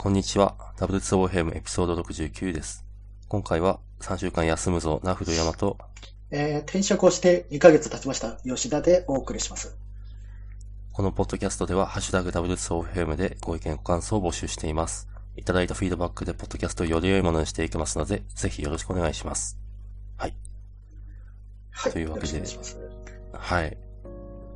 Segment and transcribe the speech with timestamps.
[0.00, 0.54] こんにちは。
[0.76, 2.84] W2OFM エピソード69です。
[3.26, 5.76] 今回は3週間休むぞ、ナフルヤマと、
[6.30, 8.38] えー転職をして2ヶ月経ちました。
[8.44, 9.76] 吉田でお送りします。
[10.92, 15.08] このポッドキャストでは、ハッシュタグ W2OFM でご意見ご感想を募集しています。
[15.34, 19.58] いただいたフィードバックでポッドキャストをより良いものにしていきますので、ぜひよろしくお願いします。
[20.16, 20.34] はい。
[21.72, 21.92] はい。
[21.92, 22.44] というわけで
[23.32, 23.76] はい。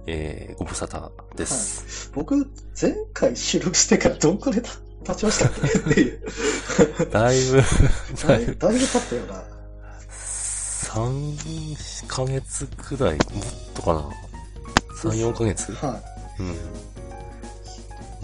[0.07, 2.13] えー、ご無沙汰です。
[2.15, 2.49] 僕、
[2.81, 4.69] 前回収録してからどんくらい経
[5.17, 6.21] ちましたっけっていう。
[7.11, 7.65] だいぶ、だ
[8.29, 9.43] だいぶ、いだいぶ経ったような。
[10.93, 13.21] 3ヶ月くらい、もっ
[13.75, 14.11] とかな。
[15.03, 16.01] 3、4ヶ月は
[16.39, 16.57] うん。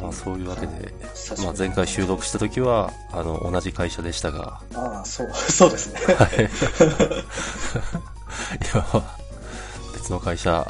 [0.02, 0.76] まあそういうわけで、い。
[1.14, 6.00] 久しぶりまあ前回収録した時は、あの、同じ会社でしたが、ああ、そう、そうですね。
[6.14, 6.50] はい。
[8.72, 9.16] 今は
[9.94, 10.66] 別の会社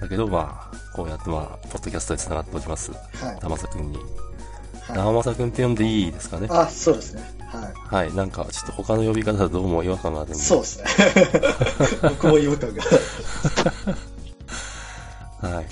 [0.00, 2.90] だけど、まあ、こうやってまあ、ポッドキャストで繋がっております。
[2.92, 3.38] はい。
[3.40, 3.98] 生さくんに。
[4.88, 6.46] はい生さくんって呼んでいいですかね？
[6.50, 7.22] あ、そうですね。
[7.48, 8.14] ははい。
[8.14, 9.68] なんか、ちょっと他の呼び方だとどう？
[9.68, 10.30] も違和感がある。
[10.30, 10.34] で。
[10.34, 10.84] そうですね。
[12.02, 12.82] 僕も違和感が。
[15.48, 15.66] はい。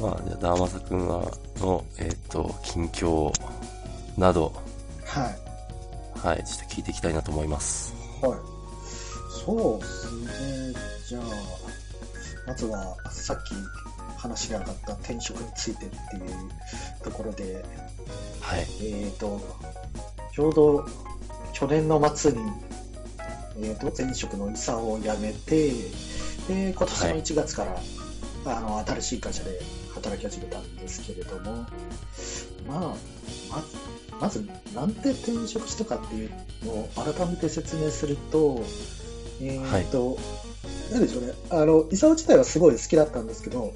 [0.00, 3.32] まあ、じゃあ、ダーマサ君は、の、えっ、と、近況
[4.18, 4.52] など、
[5.04, 6.26] はい。
[6.26, 7.94] はい、ちょっと聞いていきたいなと思います。
[8.20, 8.32] はい。
[9.44, 10.10] そうです
[10.72, 10.74] ね。
[11.08, 11.22] じゃあ、
[12.46, 13.52] まずは、さっき
[14.20, 17.64] 話が上がった転職についてっていうところで、
[18.40, 18.66] はい。
[18.82, 19.40] えっ、と、
[20.32, 20.86] ちょうど
[21.54, 22.38] 去年の末に、
[23.62, 25.70] えー、と前職のイサを辞めて、
[26.48, 27.80] で、今年の1月から、
[28.56, 29.58] あの、新しい会社で
[29.94, 31.66] 働き始めたんですけれども、
[32.68, 32.94] まあ、
[33.50, 33.76] まず、
[34.20, 36.30] まず、なんで転職したかっていう
[36.64, 38.62] のを改めて説明すると、
[39.40, 40.18] えっ、と、
[40.92, 43.72] なんでしょうね、あの、イサオ自体はすごい好きだったんですけど、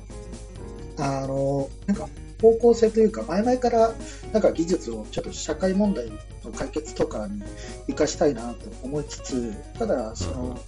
[0.98, 2.08] あの、なんか、
[2.40, 3.94] 方向性というか、前々から
[4.32, 6.10] なんか技術をちょっと社会問題
[6.44, 7.42] の解決とかに
[7.86, 10.60] 生かしたいなと思いつつ、ただ、その、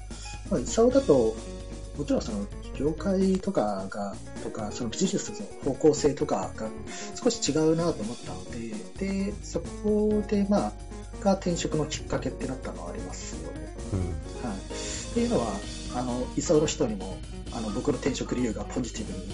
[0.50, 1.36] まあ、イサオだと、
[1.98, 2.46] もちろんその、
[2.78, 5.30] 業界とかが、とか、そのビジネス
[5.64, 6.68] の方向性とかが
[7.22, 10.72] 少し違うなと思ったので、で、そこで、まあ、
[11.24, 13.74] が転職のきっかけってなったのはありますよね。
[13.92, 14.00] うん。
[14.48, 14.58] はい。
[14.58, 15.46] っていうのは、
[15.94, 17.16] あの、イサオの人にも、
[17.52, 19.24] あの、僕の転職理由がポジティブに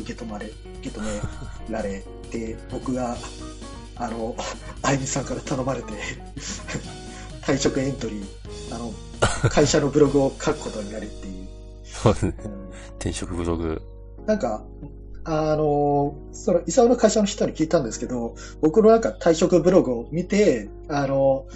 [0.00, 1.20] 受け止まれ、受け止め
[1.70, 3.16] られて、僕が、
[3.96, 4.36] あの、
[4.82, 5.92] あゆみさんから頼まれて、
[7.42, 8.92] 退職エントリー、あの、
[9.48, 11.46] 会社のブログを書くことになるっていう。
[11.84, 12.34] そうですね。
[12.44, 12.64] うん
[13.04, 13.82] 転職ブログ。
[14.26, 14.64] なんか、
[15.24, 21.46] あの、その、イサオの会社の人に聞いたんですけど、僕のなんか退職ブログを見て、あの、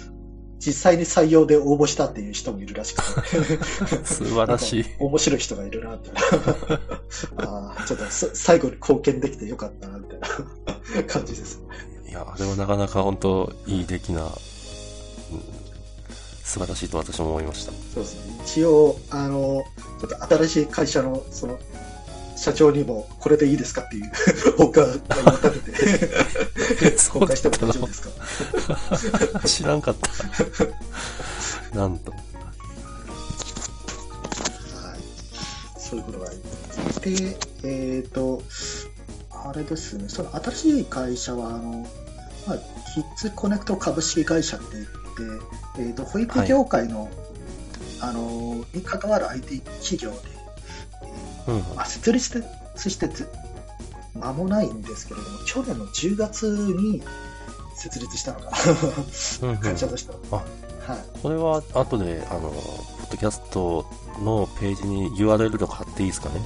[0.59, 4.03] 実際に採用で応募したっていう人もいるらしくて。
[4.05, 6.11] 素晴らしい面白い人がいるなって。
[7.37, 11.61] ああ、ちょっとさ最後に貢献できてよかったな、みたいな感じです。
[12.07, 14.31] いや、あれはなかなか本当いい出来な、うん、
[16.43, 17.71] 素晴らしいと私も思いました。
[17.93, 18.41] そうですね。
[18.43, 19.63] 一応、あの、
[20.01, 21.59] ちょっと新しい会社の、その、
[22.39, 24.11] 社長にも、これでいいですかっていう、
[24.57, 25.71] 他が立て
[26.91, 28.09] て、 公開しても大丈夫ですか？
[29.47, 29.95] 知らんかっ
[31.71, 31.77] た。
[31.77, 32.11] なんと。
[32.11, 32.21] はい。
[35.79, 37.01] そういうことがあります。
[37.01, 38.41] で、えっ、と、
[39.31, 41.87] あれですね、その新しい会社は、あの、
[42.47, 42.57] まあ、
[42.93, 44.91] キッズコネクト株式会社って言って、
[45.79, 47.09] えー、と保育業界の、
[48.01, 50.38] あのに関わる IT 企業で、うん。
[51.75, 53.29] まあ、設立してしてず
[54.15, 57.01] 間もないんですけれども、去年の10月に
[57.75, 58.51] 設立したのが
[59.41, 60.43] うんうん会社としては。
[60.87, 63.85] あはいこれは後で、あの、ポッドキャスト
[64.23, 66.41] のページに URL とか貼っていいですかね？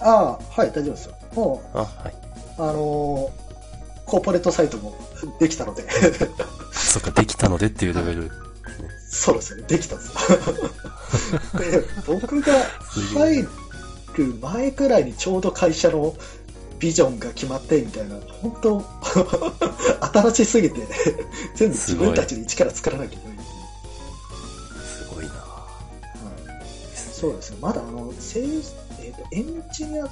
[0.00, 1.14] ああ、はい、大丈夫ですよ。
[1.34, 2.14] もう、あ、はい。
[2.58, 3.50] あのー
[4.10, 4.92] コーポレートサイトも
[5.38, 5.84] できたので、
[6.72, 8.30] そっか、できたのでっていうレベル。
[9.08, 10.10] そうですね、できたんです。
[11.58, 12.52] で僕が
[13.14, 13.46] 入
[14.16, 16.14] る前くらいにちょうど会社の
[16.78, 18.84] ビジョンが決まってみたいな、本当
[20.32, 20.80] 新しすぎて、
[21.54, 23.38] 全部自分たちで一から作らなきゃいけない。
[24.86, 25.32] すごいな。
[25.32, 25.72] は
[26.02, 26.96] い。
[26.96, 28.62] そうですね、まだあの、せい
[29.02, 30.08] えーとエンジニア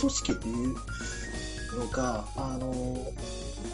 [0.00, 0.74] 組織っていう
[1.78, 2.96] のが、あの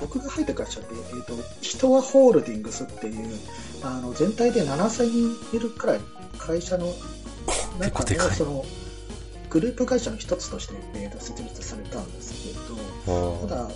[0.01, 3.39] 僕が入った会社って、えー、と人はホールディングスっていう、
[3.83, 6.01] あの全体で7000人いるくらい
[6.39, 6.93] 会社の
[7.79, 8.65] 中 でその
[9.51, 12.55] グループ会社の一つとして、えーと設立されたんです
[13.07, 13.71] けど、うんただ、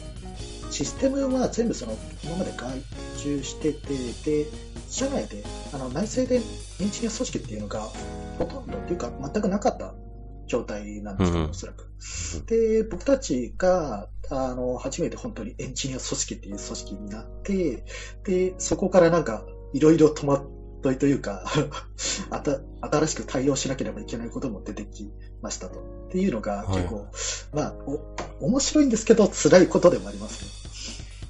[0.70, 2.70] システムは全部その今まで外
[3.18, 4.46] 注してて、で、
[4.88, 7.80] 社内で、あの内製でエンジニア組織っていうのが
[8.38, 9.94] ほとんどっていうか全くなかった
[10.46, 11.90] 状態なんですけど、うんおそらく。
[12.46, 17.84] で、僕たちが、あの、初めて本当にエンジニア組織っていう組織になって、
[18.24, 20.26] で、そこからなんか、いろいろ戸
[20.82, 21.44] というか、
[22.80, 25.80] 新しく対応しなければいけないことも出てきましたと。
[26.08, 27.06] っていうのがはい結構、
[27.52, 30.50] まあ、お、面白いんですけど、辛いことでもありますね。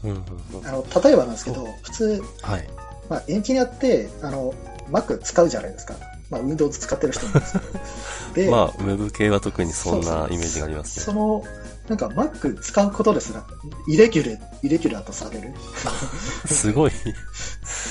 [0.05, 0.17] うんうん
[0.61, 2.69] うんあの、例えばなんですけど、普通、はい。
[3.09, 4.55] まあ、エンジニアって、あの、
[4.91, 5.95] Mac 使うじゃないですか。
[6.31, 8.45] まあ、Windows 使ってる人もいますけど。
[8.47, 11.05] で、まあ、ウェブ系は特にそんなイメージがありますね。
[11.05, 11.45] その、
[11.89, 13.45] なんか Mac 使うことですら、
[13.87, 15.53] イレギュレ、イレギュラーとされる。
[16.47, 16.93] すごい。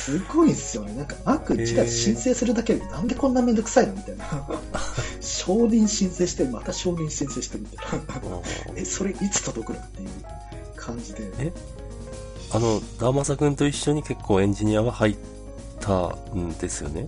[0.06, 0.94] すごいですよね。
[0.96, 4.26] なんか Mac 一台申請するだけでなんでこんなめんどくさいのみたいな。
[5.20, 8.42] 承認申請して、また承認申請してみたいな。
[8.76, 10.10] え、それいつ届くのっていう
[10.76, 11.32] 感じで。
[11.40, 11.54] え？
[12.54, 15.16] あの、ダーマサ君と一緒に結構エンジニアは入っ
[15.80, 17.08] たんですよね？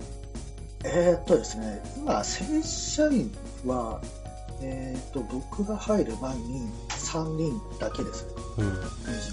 [0.84, 3.30] えーっとですね、今、正社員
[3.64, 4.00] は、
[4.60, 8.28] えーっと、僕が入る前に3人だけですね。
[8.58, 8.72] うん。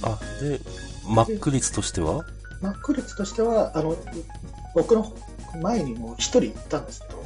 [0.03, 0.59] あ、で、
[1.07, 2.25] マック率としては？
[2.61, 3.97] マック率としては、あの、
[4.75, 5.13] 僕の
[5.61, 7.21] 前にも1人いたんですけど、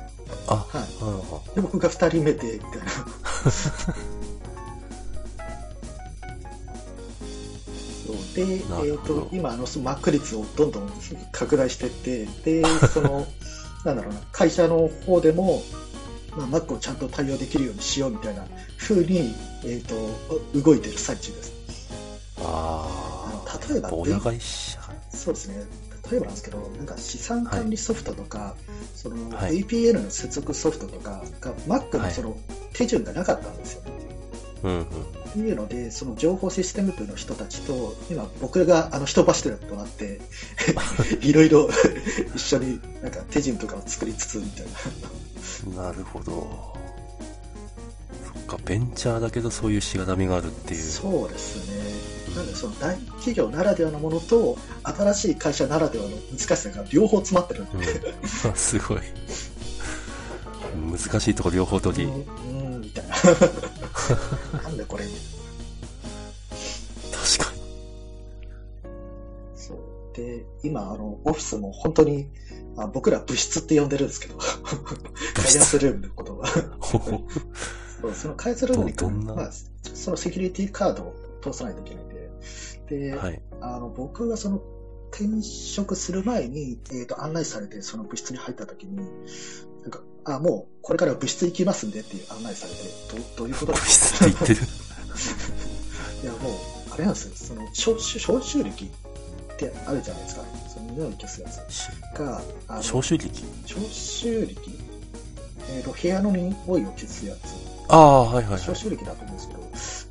[0.48, 0.82] あ、はい。
[0.82, 2.86] はで、僕が2人目で、みたいな。
[3.52, 3.70] そ
[8.14, 10.92] うで、えーと、今、あの、そのマック率をどんどん
[11.32, 13.28] 拡大していって、で、 その、
[13.84, 15.62] なんだろうな、会社の方でも、
[16.36, 18.46] まあ、Mac をちゃんと対応できるようにしようみたいな
[18.78, 19.96] 風に、えっ、と、
[20.60, 21.54] 動いてる最中です。
[22.38, 22.88] あ
[23.28, 24.80] あの例えばあ、親会社。
[25.16, 25.66] そうですね。
[26.12, 28.56] 例えばなんですけど、なんか資産管理ソフトとか、
[28.94, 32.38] そのはい APN の接続ソフトとかが Mac のその
[32.74, 33.84] 手順がなかったんですよ。
[34.64, 34.82] うんうん。
[34.82, 34.86] っ
[35.34, 40.20] ていうので、その情報システム部の人たちと、今僕があの人柱となって、
[41.22, 41.70] いろいろ
[42.36, 44.66] 一緒になんか手順とかを作りつつみたい
[45.76, 45.84] な。
[45.84, 46.76] なるほど。
[48.34, 50.84] そっか、ベンチャーだけどそういうしがらみがあるっていう。
[50.84, 51.85] そうですね。
[52.36, 57.86] なのでその大企業ならではのものと、新しい会社ならではの難しさが両方詰まってるんで、
[58.46, 59.00] うん、 すごい。
[60.76, 62.04] 難しいとこ両方取り。
[62.04, 62.26] うん、
[62.76, 63.16] うんみたいな。
[64.64, 65.16] なんでこれ確
[67.46, 67.60] かに。
[69.56, 69.78] そう。
[70.14, 72.28] で、今、あの、オフィスも本当に、
[72.78, 74.50] あ僕ら部室って呼んでるんですけど、 開
[75.46, 76.46] 発ルームのことは。
[78.02, 78.94] そうその開発ルームに
[79.82, 82.05] そのセキュリティカードを通さないといけないん
[82.90, 83.42] で、で、はい。
[83.62, 84.62] あの、僕がその、
[85.12, 94.62] 転職する前に、えっ、と、案内されて、その部室に入った時に、なんか、あ、もう、これから部室行きますんでっていう案内されて、どどういうことですスって言ってる。
[96.24, 96.54] いや、もう、
[96.92, 97.32] あれなんですよ。
[97.36, 100.46] その、消臭、消臭力ってあるじゃないですか。
[100.74, 103.44] その匂い消すやつが、あの消臭力？
[103.66, 104.72] 消臭力？
[105.72, 106.52] えっ、と、部屋の匂い
[106.86, 107.40] を消すやつ。
[107.88, 108.60] ああ、はいはいはい。
[108.60, 109.65] 消臭力だと思うんですけど、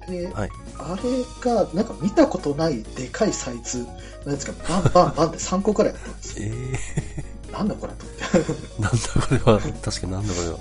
[0.09, 1.03] で、はいあれ
[1.41, 3.87] が、なんか見たことないでかいサイズ
[4.27, 6.53] のやつがバンバンバンって3個くらいあったんですよ。
[6.53, 8.53] えなんだこれと思って。
[8.53, 9.61] ー、 なんだこれは。
[9.83, 10.59] 確かになんだこれは。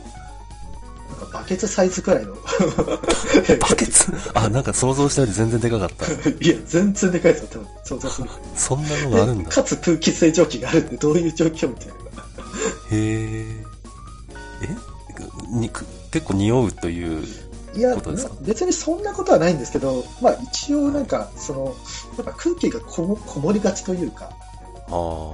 [1.20, 2.36] なんかバケツサイズくらいの。
[2.36, 4.12] バケツ？
[4.36, 6.06] あ、なんか想像したより全然でかかった。
[6.30, 7.68] いや、全然でかいですよ、多分。
[7.84, 8.30] 想像する。
[8.56, 9.50] そんなのがあるんだ。
[9.50, 11.94] でかつ空気清浄機があるってどういう状況みたいな。
[11.94, 11.96] へ
[12.92, 13.66] え。
[14.62, 14.94] え？
[15.50, 17.43] にく結構匂うという。
[17.76, 17.96] いや
[18.42, 21.76] 別にそんなことはないんですけど、まあ一応なんか、その、
[22.18, 24.30] やっぱ空気がこもこもりがちというか、
[24.88, 25.34] あ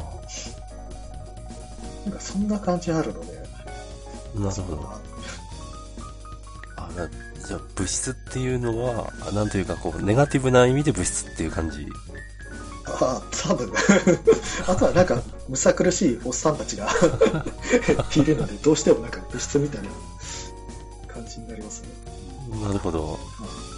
[2.05, 3.39] なんかそんな感じあるので、
[4.37, 4.89] あ、なるほど。
[6.77, 7.09] あな
[7.45, 11.87] じゃあ物質っていうのは、あなんというかこう、ネガティブな意味で物質っていう感じ？
[12.85, 13.71] ああ、多分。
[14.67, 16.89] あとはなんか、むさ苦しいおっさんたちが
[18.15, 19.89] いるので、どうしてもなんか物質みたいな
[21.07, 21.88] 感じになりますね。
[22.59, 23.19] なるほど。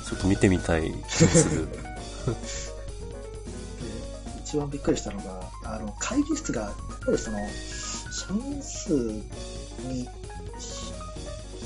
[0.07, 1.71] ちょっと見てみたい気もする。
[1.71, 1.91] で
[4.51, 6.73] 一番びっくりしたのが、あの、会議室が、やっ
[7.05, 7.37] ぱりその、
[8.11, 9.21] 社員数に、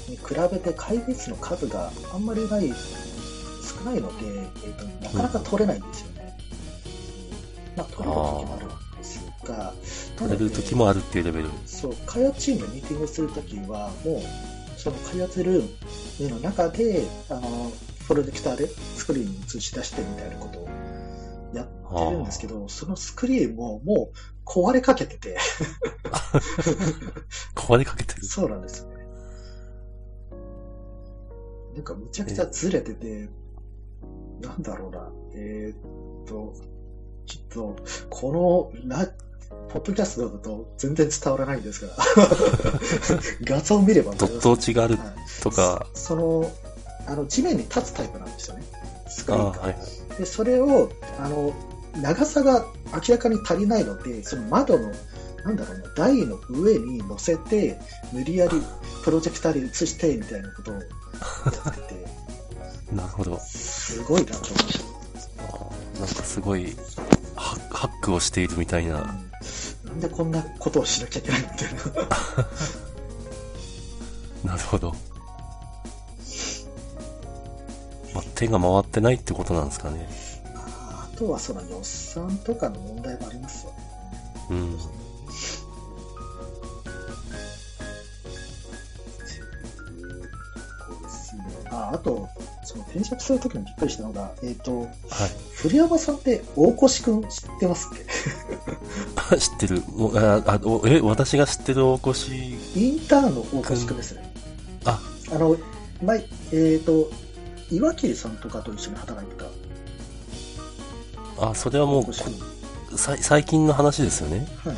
[0.08, 4.28] に比べて会議室の数があんまりない、少ないので、
[4.66, 6.38] えーと、なかなか取れないんですよね。
[7.76, 9.74] まあ、取れる時もあるんですが、
[10.18, 11.50] 取れる時もあるっていうレベル。
[11.66, 15.70] そう、開発チームでミーティングするときは、もう、その開発ルーム
[16.24, 17.72] の中で、あの、
[18.08, 20.68] プロジェクターでスクリーンに映し出してみたいなことを
[21.54, 25.38] やってるんですけど、そのスクリーンももう壊れかけてて、
[27.56, 28.26] 壊れかけてる。
[28.26, 28.96] そうなんですよね。
[31.76, 33.30] なんかむちゃくちゃずれてて、
[34.42, 36.54] なんだろうな、えーっと、
[37.26, 39.08] ちょっと、このラ、
[39.70, 42.30] ポポッドキャストだと全然伝わらないんですから。
[43.44, 46.52] 画像を見ればわかドりますット落ちがあるはいとか、その、
[47.08, 48.64] あの、地面に立つタイプなんですよね。
[49.08, 49.60] スクあリーンが。
[49.60, 49.76] はい。
[50.18, 51.54] で、それを、あの、
[52.02, 54.92] 長さが明らかに足りないので、その窓の、
[55.44, 57.80] なんだろうな、台の上に乗せて、
[58.12, 58.62] 無理やり
[59.04, 62.06] プロジェクターで映して、みたいなことをやってて、
[62.96, 63.40] なるほど。
[63.40, 64.80] すごいなと思いまし
[65.38, 66.76] あーなんかすごい、
[67.36, 68.94] ハハックをしているみたいた。
[68.94, 69.25] な。
[69.86, 71.74] うんなんでこんなことをしなきゃいけないみたい
[74.44, 74.52] な。
[74.52, 74.96] なるほど。
[78.14, 80.08] まあ、手が回ってないってことなんですかね。
[80.56, 83.78] あとはその予算とかの問題もありますよね。
[84.50, 84.80] うん。
[91.72, 92.30] ああと、
[92.66, 94.90] その転職するときにびっくりしたのが、えっ、と、はい。
[95.54, 98.06] 古山さんって大越くん知ってますっけ？
[99.36, 99.84] あ知ってる。
[100.16, 102.56] ああおえ、私が知ってる大越、イ
[102.92, 104.34] ンターンの大越くんですね。
[104.86, 105.00] あ、
[105.32, 105.56] あの、
[106.04, 107.10] 前、えっ、と、
[107.72, 109.36] 岩切さんとかと一緒に働いて
[111.38, 112.02] たあ、それはも。
[112.08, 112.14] う、
[112.98, 114.48] さい最近の話ですよね。
[114.64, 114.76] はい。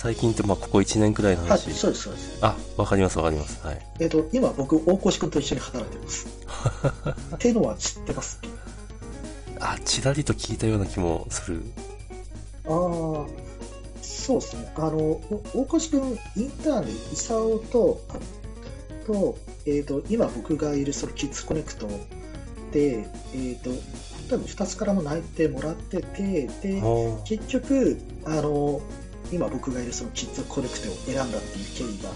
[0.00, 1.74] 最近って、まあ、ここ1年くらいのはい、話。
[1.74, 2.38] そうです、そうです。
[2.40, 3.66] あ、わかりますわかります。
[3.66, 3.86] はい。
[3.98, 6.28] えっ、と、今僕、大越くんと一緒に働いてます。
[7.34, 8.38] っていうのは知ってます？
[9.58, 11.62] あ、ちらりと聞いたような気もする。
[12.68, 13.26] ああ、
[14.00, 14.72] そうですね。
[14.76, 18.00] あの、お大越くん、インターンで、イサオと、
[19.04, 19.36] と、
[19.66, 21.88] えっ、と、今僕がいるそのキッズコネクト
[22.70, 23.70] で、えっ、と、
[24.30, 26.80] 多分2つからも内定もらってて、で、
[27.24, 28.80] 結局、あの、
[29.32, 32.14] 今僕がいるそのキッズコネクトを選んだっていう経緯があっ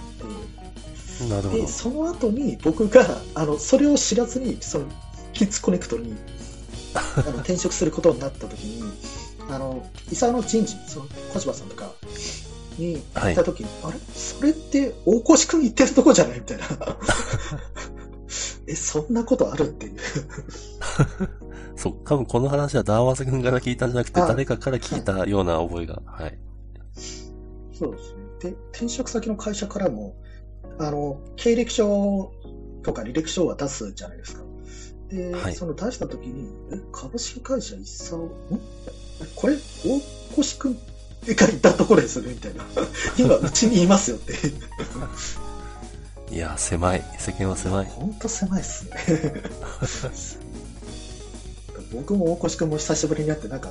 [1.20, 1.68] て、なるほどで、。
[1.68, 4.86] その後に僕が、あの、それを知らずに、その、
[5.32, 6.14] キッズコネクトに、
[6.94, 8.82] あの、転職することになった時に、
[9.48, 11.92] あの、伊沢の人事、その、小柴さんとか
[12.78, 13.98] にはい行った時に、あれ？
[14.14, 16.40] それって大越くん言ってるとこじゃない？
[16.40, 16.64] みたいな。
[18.66, 19.96] え、そんなことあるっていう。
[21.76, 26.00] そう、多分この話はダーワス君から聞いたんじゃなくて、あ誰かから聞いたような覚えが。
[26.06, 26.38] はい。
[26.94, 28.22] そうですね。
[28.40, 30.16] で、転職先の会社からも、
[30.78, 32.32] あの、経歴書
[32.82, 34.42] とか履歴書は出すじゃないですか。
[35.08, 38.30] で、はいその出したときに、え、株式会社一茶ん？
[39.36, 40.74] これ、大越くん
[41.26, 42.64] がいたところですよねみたいな。
[43.18, 44.32] 今、うちにいますよって。
[46.34, 47.04] いや、狭い。
[47.18, 47.86] 世間は狭い。
[47.86, 48.92] ほんと狭いっすね。
[51.92, 53.70] 僕も大越くんも久しぶりに会って、なんか、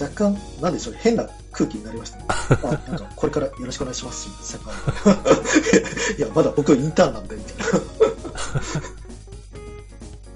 [0.00, 2.24] 若干、なんでしょう、変な空気になりましたね。
[2.28, 4.74] あ、なんか、これからよろしくお願いします、先輩。
[6.18, 7.56] いや、まだ僕インターンなんで、みたい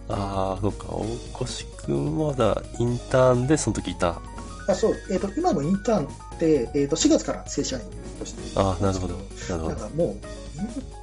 [0.09, 0.17] な。
[0.17, 0.87] ああ、そっか。
[0.89, 1.05] 大
[1.43, 4.21] 越君はまだインターンでその時いた。
[4.69, 7.83] あそう、えっ、と、今のインターンって、えっ、と、4月から正社員
[8.19, 8.59] として。
[8.59, 9.15] ああ、なるほど。
[9.15, 9.69] なるほど。
[9.69, 10.17] なんかもう、イン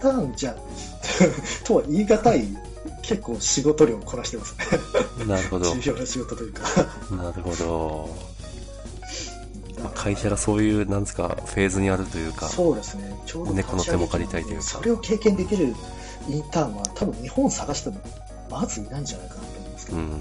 [0.01, 0.55] ターンじゃ、
[1.63, 2.47] とは言い難い、
[3.03, 4.55] 結構仕事量をこなしてます
[5.19, 5.25] ね。
[5.27, 5.75] なるほど。
[5.75, 6.61] 重要な仕事というか。
[7.11, 8.09] なるほど。
[9.83, 12.47] まあ会社がそういう、なんですか、フェーズにあるというか。
[12.47, 13.13] そうですね。
[13.25, 15.75] ちょうど猫の手も借りたいというかそれを経験できる
[16.29, 18.01] インターンは多分日本探しても
[18.49, 19.97] まずいないんじゃないかなと思いますけど。
[19.97, 20.09] うん。
[20.11, 20.17] な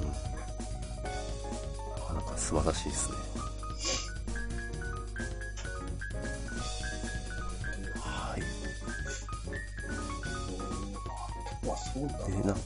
[2.08, 3.16] かなか素晴らしいですね。
[8.00, 8.42] はい。
[11.66, 12.26] まあそうだな。
[12.26, 12.56] でななん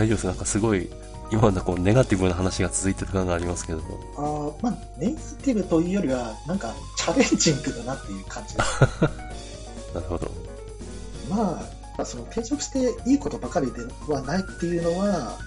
[0.00, 0.26] 大丈夫です。
[0.26, 0.88] なんかすごい、
[1.30, 3.80] 今までこう、ネガティブな話が続いてる感がありますけど。
[4.16, 8.80] あーまあ、ネガティブというよりは、なんかチャレンジングだなっていう感じです。
[9.94, 10.30] なるほど。
[11.28, 11.64] まあ、ま
[11.98, 15.38] あ、その転職していいことばかりではないっていうのは、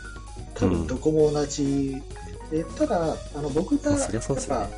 [0.54, 2.00] 多分どこも同じ。
[2.52, 4.10] でただ、あの僕がやっ
[4.48, 4.70] ぱ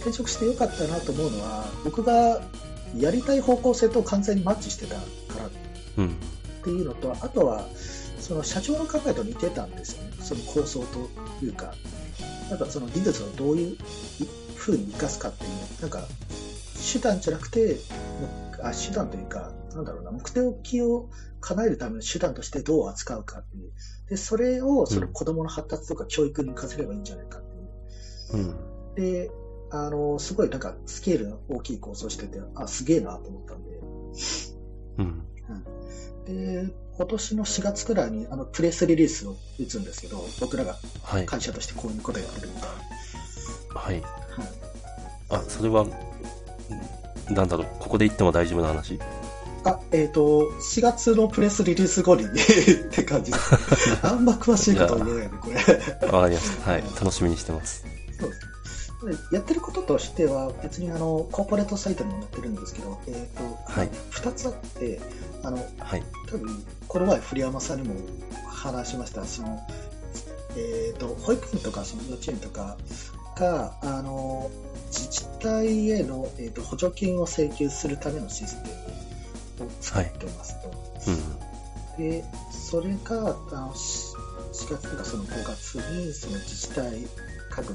[0.00, 2.40] 転職してよかったなと思うのは、僕が
[2.96, 5.02] やりたい方向性と完全にマッチしてたか
[5.38, 5.50] らっ
[5.98, 6.16] うん。
[6.64, 7.68] ていうのと、あとは、
[8.28, 10.12] その社長の考えと似てたんですよね。
[10.20, 11.74] その構想というか、
[12.50, 13.76] なんかその技術をどういう
[14.54, 16.06] 風に活かすかっていう、なんか
[16.92, 17.78] 手段じゃなくて、
[18.62, 21.08] あ手段というか、なんだろうな、目的を
[21.40, 23.72] 叶えるための手段としてどう扱うかっていう。
[24.10, 28.44] で、それをその子供の発達とか教育に活かせればいいんじゃないかっていう。
[28.44, 28.94] うん。
[28.94, 29.30] で、
[29.70, 33.80] あの、すごいなんかスケールの大きい構想してて、あ、すげえなと思ったんで、
[34.98, 35.22] うん。
[36.28, 36.66] で、
[36.96, 41.26] 今年の4月くらいにあのプレスリリースを打つんですけど、僕らがはい。
[41.26, 42.62] 会社としてこういうことやってるみたい
[43.74, 43.80] な。
[43.80, 43.94] はい。
[43.94, 44.04] はい、
[45.30, 45.90] あ、それは、ん
[47.34, 48.98] なんだろう、ここで言っても大丈夫な話？
[49.64, 52.28] あ、えっ、と、4月のプレスリリース後に っ
[52.90, 53.98] て感じです。
[54.06, 56.08] あんま詳しいことは言えないので、これ。
[56.08, 56.70] わかりました。
[56.70, 56.82] はい。
[56.82, 57.84] 楽しみにしてます。
[58.20, 58.47] そうです
[59.32, 65.00] やってることとしては、別にあのコーポレートサイトにも載ってるんですけど、えーとはい2つあって、
[65.42, 66.02] あのはい。
[66.28, 67.94] 多分この前、栗山さんにも
[68.48, 69.60] 話しました、その
[70.56, 72.76] えー、と保育園とかその幼稚園とか
[73.36, 74.50] があの
[74.86, 78.70] 自治体への、えー、と補助金を請求するためのシステ
[79.62, 80.72] ムを使ってますと。
[81.98, 82.08] うん。
[82.10, 84.14] で、それが、あの、し
[84.52, 87.06] 4月とかその5月に、その自治体、
[87.50, 87.74] 各、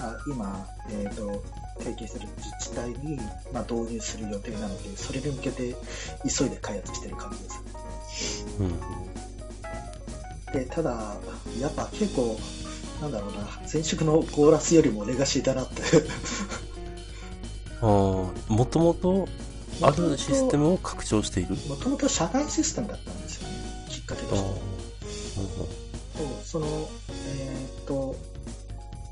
[0.00, 1.42] あ今、えっ、と、
[1.78, 3.16] 提携してる自治体に、
[3.52, 5.76] まあ、導入する予定なので、それに向けて
[6.26, 8.46] 急いで開発してる感じです。
[8.58, 8.70] うん。
[10.52, 11.14] で、ただ、
[11.60, 12.38] やっぱ結構、
[13.00, 15.82] なんだろうな、前職のゴーラスよりもレガシーだなって。
[17.82, 18.32] ああ、も
[18.70, 19.26] ともと
[19.80, 21.56] あるシステムを拡張している？
[21.68, 23.54] もともと社内システムだったんですよね、
[23.88, 24.36] きっかけと。
[24.36, 24.48] して。
[26.44, 26.62] そう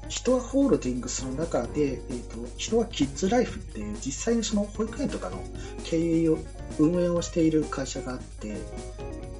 [0.08, 5.42] 人はホールディングスの中で、えー、と人はキッズライフっていう実際にその保育園とかの
[5.84, 6.38] 経営を
[6.78, 8.56] 運営をしている会社があって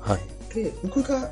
[0.01, 0.55] はい。
[0.55, 1.31] で僕が、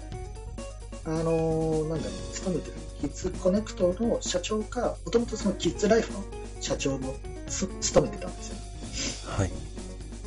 [1.05, 6.25] あのーなんだろう勤めてるキッズコネクトの社長がもともとそのキッズライフの
[6.61, 7.15] 社長も
[7.47, 9.51] つ務めてたんですよはい。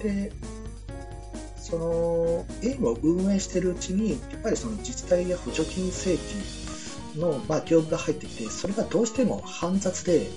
[0.03, 0.31] で
[1.57, 6.68] そのゲームを運営しているうちにやっぱりその自治体や補助金請求
[7.15, 10.27] の、まあ、業務が入ってきてそれがどうしても煩雑で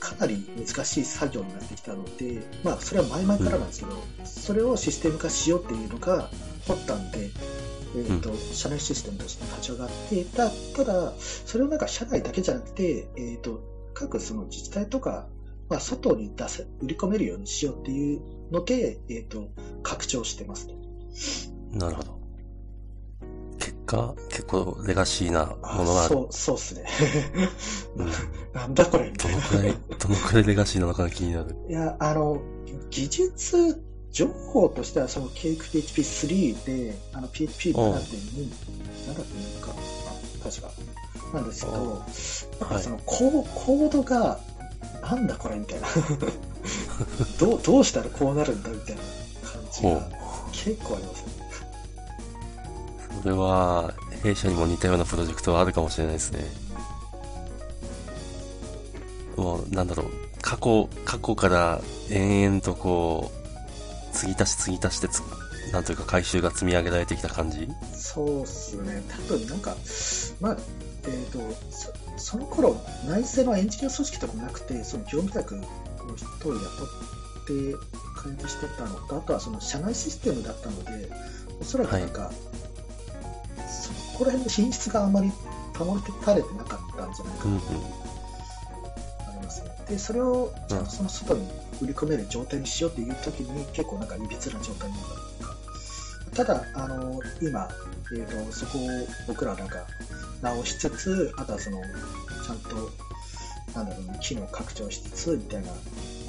[0.00, 3.92] かなり難しい作業になってきたので、まあ、それは前々からなんですけど、
[4.24, 6.28] それをシステム化しようっていうのが
[6.66, 7.30] 発端で、
[7.94, 13.60] えーと社内システムとして立ち上がってたただそれをなんか社内だけじゃなくて、えー、と
[13.92, 15.26] 各その自治体とか
[15.72, 18.20] まあ、外に出せ売り込めるようにしようっていう
[18.52, 19.48] ので、えー、と
[19.82, 20.74] 拡張してますと。
[21.72, 22.21] なるほど。
[23.92, 26.14] 結果、結構レガシーなものがある。
[26.14, 26.84] そうそうっすね。
[27.96, 28.12] うん
[28.54, 29.40] なんだこれみたいな。
[29.40, 31.56] どのくらい、どのくらいレガシーなのかが気になる。
[31.68, 32.40] いや、あの、
[32.90, 40.70] 技術情報としては、その CakePHP3 で、あの PHP7.2、7.2か、あ確か。
[41.34, 42.04] なんですけど、
[42.60, 44.38] やっぱそのコーコードが、
[45.02, 45.88] なんだこれみたいな。
[47.40, 49.02] どう、どうしたらこうなるんだみたいな
[49.50, 50.08] 感じが。
[50.52, 51.31] 結構ありますね。
[53.20, 56.44] それは、弊社にも似たようなプロジェクトはあるかもしれないですね。
[59.36, 60.06] もう、なんだろう、
[60.40, 63.30] 過去、過去から延々とこ
[64.12, 65.20] う、継ぎ足し継ぎ足してつ、
[65.72, 67.68] なんというか回収が積み上げられてきた感じ？
[67.94, 69.76] そうっすね、多分なんか、
[70.40, 70.56] まあ、
[71.04, 71.38] えっ、と
[71.70, 72.76] そ、その頃
[73.08, 75.62] 内製のエンジニア組織とかもなくて、その業務委託の
[76.16, 76.62] 人を雇っ
[77.46, 77.76] て
[78.16, 81.10] 開発してたのと、あとはその社内システムだったので、
[81.60, 82.71] おそらくなんか、そ
[84.18, 85.30] こら辺の品質があんまり
[85.74, 87.42] 保たれてなかったんじゃないか。
[87.42, 87.58] と思
[89.40, 89.70] いますね。
[89.88, 91.48] で、それをちゃんとその外に
[91.80, 95.56] 売り込める状態にしようっていう時に結構なんかいびつな状態になったというか、
[96.36, 97.68] ただ、あの、今、
[98.12, 98.80] えーと、そこを
[99.26, 99.84] 僕らなんか
[100.40, 102.90] 直しつつ、あとはその、ちゃんと、
[103.74, 105.68] なんだろうね、機能拡張しつつ、みたいな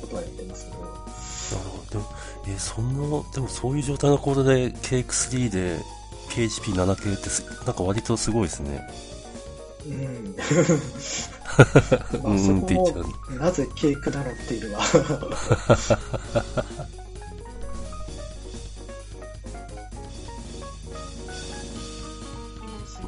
[0.02, 1.92] ことはやってますけど、なるほど。
[1.92, 2.06] でも、
[2.48, 5.80] えーそんな、でもそういう状態のコードで Cake3 で
[6.34, 8.90] PHP7 系ってすなんか割とすごいですね。
[9.86, 10.36] うん。
[12.20, 13.32] うまあ、んって言っちゃこう。
[13.34, 14.84] も、なぜケークなのっていうのは、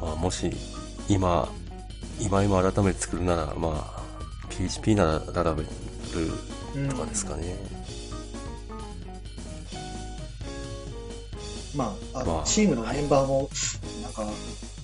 [0.00, 0.56] まあもし、
[1.08, 1.48] 今、
[2.20, 4.02] 今今改めて作るなら、まあ、
[4.50, 5.68] PHP ならララベル
[6.76, 7.75] うんとかですかね。
[11.76, 13.50] まあ、あの、まあチームのメンバーも、
[14.02, 14.26] なんか、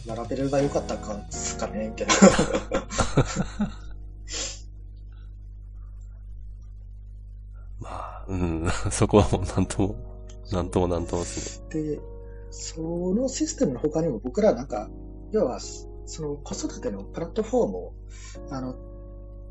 [0.07, 2.15] 並べればよかったかですかね、みたいな。
[7.81, 9.97] まあ、うん、 そこはもうなんとも、
[10.51, 11.83] なんともなんともですね。
[11.83, 12.01] で、
[12.51, 12.81] そ
[13.15, 14.91] のシステムの他にも僕らなんか、
[15.31, 17.95] 要は、その子育てのプラットフォームを、
[18.51, 18.75] あの、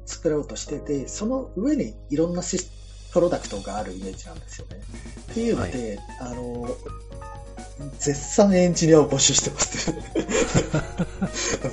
[0.06, 2.81] 作ろうとしてて、その上にいろんなシス
[3.12, 4.82] プロダクトがあるイメージなんですよね。
[5.32, 6.70] っていうので、あの、
[8.00, 10.04] 絶賛エンジニアを募集してますね。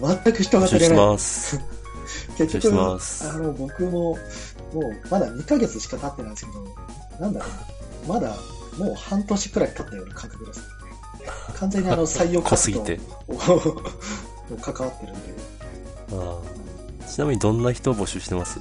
[0.24, 0.98] 全く人が足りない。
[0.98, 1.60] ます。
[2.36, 4.18] 結募集しますあの、僕も、もう、
[5.10, 6.64] まだ2ヶ月しか経ってないんですけど、
[7.20, 7.46] なんだろ
[8.04, 8.36] うな、まだ、
[8.78, 10.62] もう半年くらい経ったような感覚です。
[11.54, 13.00] 完全にあの、 採用濃活動すぎて。
[13.28, 15.34] を関わってるんで。
[16.12, 18.58] ああちなみにどんな人を募集してます？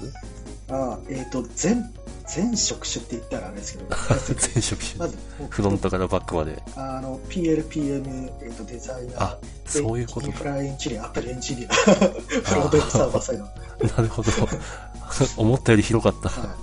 [0.69, 1.93] あえっ、と、全、
[2.27, 3.95] 全職種って言ったらあれですけど、
[4.53, 4.97] 全職種。
[4.97, 5.17] まず、
[5.49, 6.61] フロントからバックまで。
[6.75, 10.27] あの、PLPM、えっ、と、デザイナー、あ、そういうことか。
[10.27, 13.43] インフラエンジニア、アプリエンジニア、フロントサーバーサイド。
[13.43, 13.51] な
[13.97, 14.31] るほど。
[15.37, 16.29] 思ったより広かった。
[16.29, 16.55] は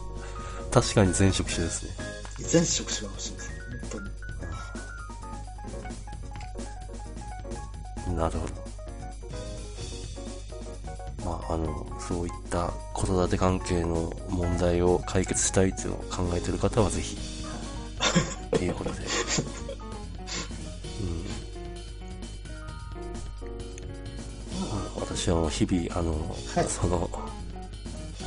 [0.70, 1.90] 確かに全職種ですね。
[2.40, 2.42] い。
[2.42, 3.50] 全職種が欲しいです。
[3.90, 4.00] 本
[8.04, 8.16] 当に。
[8.16, 8.63] なるほど。
[11.24, 17.16] まあ、あの、そういった子育て関係の問題を解決したいっていうのを考えてる方はぜひ、
[18.56, 18.98] っ ていうことで。
[19.00, 19.06] うん。
[25.00, 27.08] 私はもう日々、あの、はいその、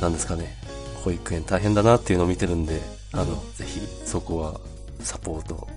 [0.00, 0.56] なんですかね、
[1.04, 2.80] 保育園大変だなっていうのを見てるんで、
[3.12, 4.60] あの、うんぜひそこは
[5.00, 5.68] サポート、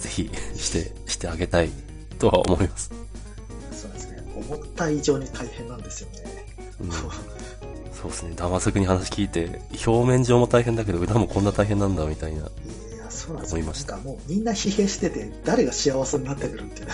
[0.00, 1.70] ぜひして、してあげたい
[2.18, 2.90] とは思います。
[4.36, 6.46] 思った以上に大変なんですよね。
[6.80, 12.40] うん、そうですね、ダマ作に話聞いて、表面上も大変だけど、裏もこんな大変なんだみたいな。
[12.40, 13.56] いや、そうなんですよ。
[13.56, 16.88] 思いましたもうみんな疲弊してて、誰が幸せになってくるっていう。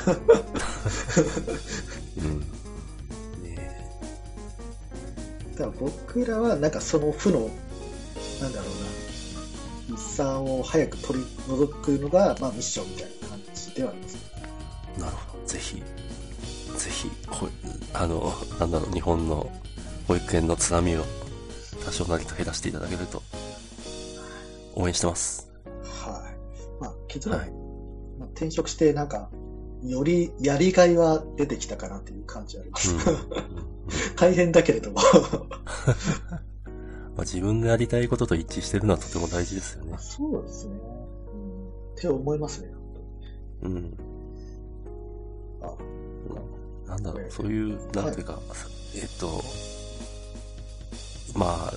[2.19, 2.41] うん。
[3.43, 3.91] ね
[5.57, 7.51] だから僕らはなんかその負の、
[8.41, 8.67] なんだろ
[9.89, 14.17] うな、遺産を早く取り除くのが、まあミッションみたいな感じではあります。
[14.97, 15.47] えなるほど。
[15.47, 15.83] ぜひ、
[16.77, 17.49] ぜひ、こ
[17.95, 19.51] あの、なんだろう、日本の
[20.09, 21.05] 保育園の津波を
[21.85, 23.23] 多少なりと減らしていただけると、
[24.75, 25.51] 応援してます。
[25.83, 26.83] はい。
[26.83, 27.51] まあ結論、はい。
[28.19, 29.31] まあ、転職してなんか、
[29.85, 32.95] よりやりがいは出てきたかなっていう感じはあります。
[32.95, 32.99] うん。
[32.99, 33.01] う
[33.69, 33.73] ん
[34.17, 34.99] 大変だけれども。
[37.15, 39.95] まあ、自分のやりたいことと一致してるのはとても大事ですよね。
[39.99, 40.81] そうですね。
[41.35, 42.73] うん、って思いますね。
[43.63, 43.97] うん。
[45.61, 45.75] あ
[46.93, 48.39] なんだろうえ、えそういう、なんていうか、
[48.95, 49.43] えっと、
[51.35, 51.73] まあ、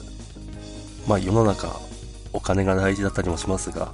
[1.08, 1.80] まあ世の中、
[2.34, 3.94] お金が大事だったりもしますが、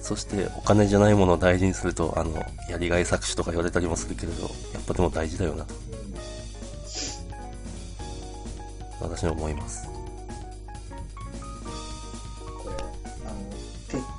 [0.00, 4.48] そしてお金じゃないものを大事にすると、あの、やりがい搾取とか言われたりもするけれど、や
[4.80, 6.06] っぱでも大事だよなと、うん
[9.00, 9.95] 私は思います。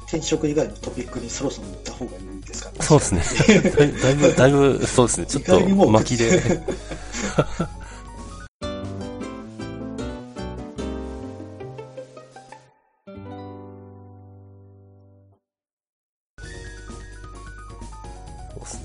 [0.08, 2.76] 転職以外のトピックにそろそろ行った方がいいですかね。
[2.80, 3.70] そうですね。
[3.72, 5.26] だ いだいぶ、だいぶ、そうですね。
[5.26, 6.63] ちょっと巻きで。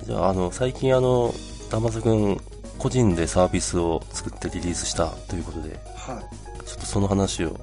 [0.04, 1.32] じゃあ、あの、最近あの、
[1.70, 2.40] ダマズくん、
[2.78, 6.66] 個人でサービスを作ってリリースしたということで、はい。
[6.66, 7.56] ちょっとその話を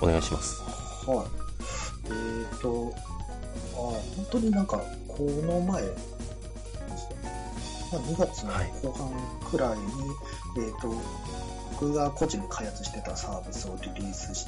[0.00, 0.60] お願いします。
[1.06, 1.51] はい。
[2.62, 2.94] と、
[3.74, 5.88] あ本当になんか、この前、ま
[7.98, 9.84] あ、2月の後半くらいに、
[10.58, 10.94] えっ、と、
[11.72, 14.46] 僕が個人で開発してたサービスをリリースし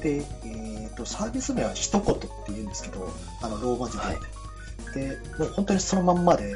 [0.00, 3.10] て、で、えっ、と、サービス名は一言って言うんですけど、
[3.42, 4.04] あの、ローマ字で。
[4.04, 4.16] はい
[4.94, 6.54] で、もう本当にそのまんまで、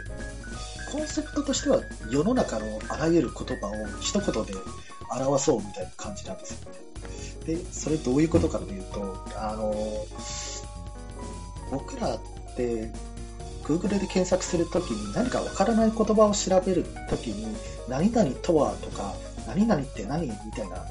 [0.92, 4.54] コンセプトとしては世の中のあらゆる言葉を一言で
[5.10, 7.56] 表そうみたいな感じなんですよね。
[7.56, 9.74] で、それどういうことかというと、あの、
[11.70, 12.18] 僕らっ
[12.56, 12.90] て、
[13.64, 17.56] Google で検索するときに何かわからない言葉を調べるときに、
[17.88, 19.14] 何々とはとか、
[19.46, 20.86] 何々って何みたいな、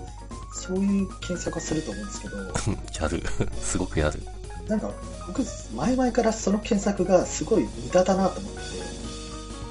[0.53, 2.38] そういう検索をすると思うんですけど、
[3.01, 3.23] やる。
[3.61, 4.21] すごくやる。
[4.67, 4.91] なんか
[5.27, 5.43] 僕、
[5.75, 8.63] 前々からその検索がすごい無駄だなと思ってて、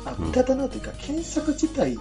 [0.07, 1.99] あうん無駄だなというか、検索自体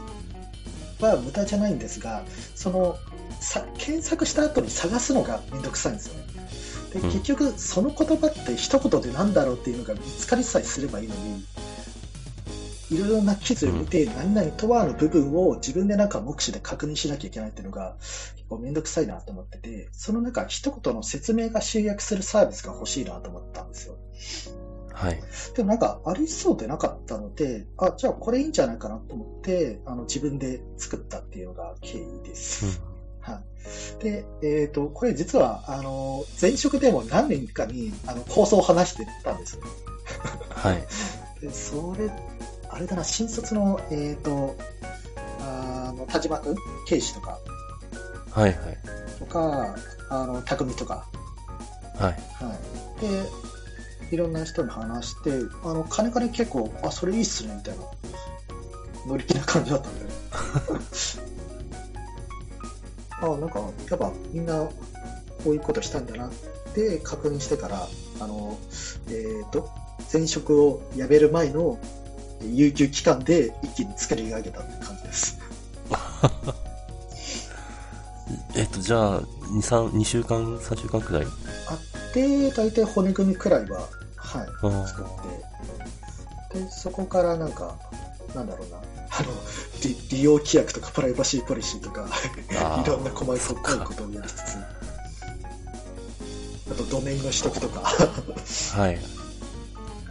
[1.00, 2.24] は無駄じゃないんですが、
[2.56, 2.98] その
[3.40, 6.33] さ検索した後に探すのがめんどくさいんですよね。
[6.94, 11.44] でうん結局、その言葉って一言で何だろうっていうのが見つかりさえすればいいのに、
[12.92, 23.98] いろいろな記事を見て、何々とはの部分を自分でなんか目視で確認しなきゃいけないっていうのが、結構めんどくさいなと思ってて、その中一言の説明が集約するサービスが欲しいなと思ったんですよ。
[24.94, 25.20] はい。
[25.56, 32.84] でもなんかありそうでなかったので、あ、じゃあこれいいんじゃないかなと思って、あの自分で作ったっていうのが経緯です。
[33.24, 33.42] は
[34.00, 34.04] い。
[34.04, 39.64] で、えっ、と、これ実は、あの、前職でも何年かに、あの、構想を話してたんですよ。
[40.50, 40.84] はい。
[41.42, 42.10] で、それ、
[42.70, 44.56] あれだな、新卒の、えっ、と、
[45.42, 46.56] あの、田島君、
[46.88, 47.40] 警視とか、
[48.32, 48.50] はい。
[48.50, 48.58] はい。
[49.20, 49.76] とか、
[50.10, 51.06] あの、匠とか、
[51.98, 52.12] はい。
[52.12, 52.56] は
[52.98, 53.02] い。
[53.02, 53.30] で、
[54.12, 55.32] いろんな人に話して、
[55.64, 57.84] あの、金金結構、あ、それいいっすね、みたいな、
[59.08, 60.06] 乗り気な感じだったんで、
[63.26, 63.60] あ、なんか、
[63.90, 64.70] やっぱみんな、
[65.44, 66.32] こういうことしたんだなっ
[66.74, 67.88] て確認してから、
[68.20, 68.58] あの、
[69.10, 69.70] えっ、と、
[70.12, 71.80] 前職を辞める前の
[72.42, 75.40] 有給期間で一気に作り上げたって感じです。
[78.56, 79.26] えっと、じゃあ、2、
[79.62, 81.26] 3、2週間、3週間くらい？
[81.26, 85.06] あって、大体骨組みくらいは、はい、作っ
[86.54, 87.78] て、で、そこからなんか、
[88.34, 88.82] なんだろうな、あ
[89.24, 89.34] の
[89.84, 92.08] 利利用規約とかプライバシーポリシーとか
[92.84, 94.58] いろんな細かいことをやりつつ
[96.72, 97.82] あとドメインの取得とか。
[97.82, 98.98] はい。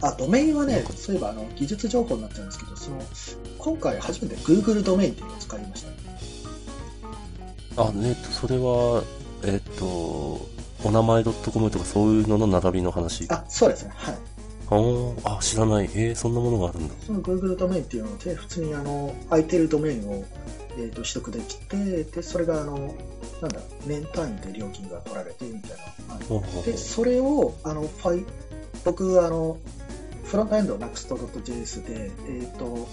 [0.01, 0.93] あドメインはねうん。
[0.95, 3.01] そういえばあの技術情報になっちゃうんですけどその
[3.57, 5.85] 今回初めて Google ドメインっていうのを使いまし
[7.75, 9.03] たあ、えっと、それは、
[9.43, 9.85] えっと、
[10.83, 13.25] お名前 .com とかそういうのの並びの話。
[13.29, 13.93] あそうですね。
[13.95, 14.32] はい
[14.69, 15.89] あーあ、知らない。
[15.93, 16.93] えー、そんなものがあるんだ。
[17.05, 20.23] その Google ドメインっていうので、普通にあの空いてるドメインを、
[20.77, 22.95] えー、と取得できて、でそれがあの
[23.41, 25.71] なんだ年単位で料金が取られてみたい
[26.07, 26.63] な。
[26.63, 28.25] で、それをあのファイ
[28.85, 29.57] 僕あの、
[30.23, 32.87] フロントエンド Next.js で、えー、と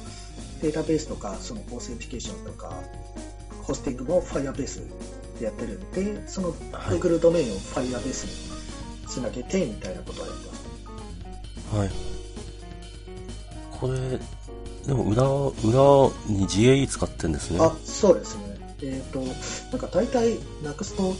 [0.62, 2.74] データベースとかその authentication とか、
[3.62, 4.82] ホスティングも Firebase
[5.38, 10.49] でやってるんで、そのはい Google ドメインを Firebase につなげてみたいなことをやって。
[11.72, 11.90] はい。
[13.78, 14.18] これ、
[14.86, 17.58] でも裏、裏に GAE 使ってんですね。
[17.60, 18.58] あ、そうですね。
[18.82, 19.24] えっ、と、な
[19.76, 21.14] んか大体 Next と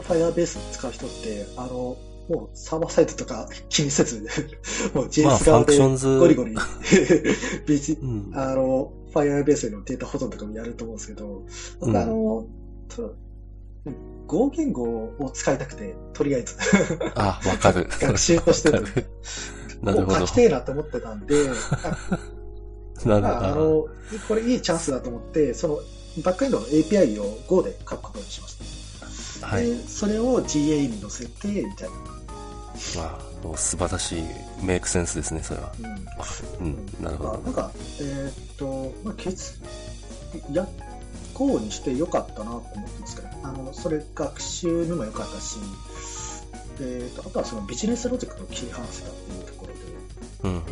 [0.00, 1.96] Firebase 使う人って、あの、
[2.28, 4.20] もうサーバーサイトとか気にせず、
[4.94, 5.78] もうまあ JS 側で
[6.18, 6.54] ゴリゴリ、
[7.66, 8.30] ビジうん。
[8.34, 11.44] あの、Firebase のデータ保存とかもやると思うんですけど、
[11.80, 12.46] 僕あの、
[12.88, 13.14] と
[14.26, 14.82] Go 言語
[15.18, 16.56] を使いたくて、とりあえず
[17.14, 17.88] あ、わかる。
[18.00, 18.84] 学習としてる
[19.82, 20.32] なるほどこう書き。
[20.34, 21.34] てえなと思ってたんで、
[23.04, 23.54] あ なるほど。
[23.54, 23.88] の、
[24.26, 25.80] これいいチャンスだと思って、その
[26.22, 29.46] バックエンドの API を Go で書くことにしました。
[29.46, 29.66] はい。
[29.66, 31.94] で、それを GA に載せて、みたいな。
[32.96, 34.22] まあ、もう素晴らしい
[34.62, 35.72] メイクセンスですね、それは。
[36.60, 36.66] うん。
[36.66, 37.30] うん、なるほど。
[37.30, 39.54] まあなんか、えーっと、まあ、ケツ、
[40.52, 40.66] や、
[41.34, 45.56] Go にしてよかったなと思ってますけど、あの、それ学習にもよかったし、
[46.80, 49.57] えーっと、あとはそのビジネスロジックと切り離せたっていう
[50.44, 50.62] うんうん。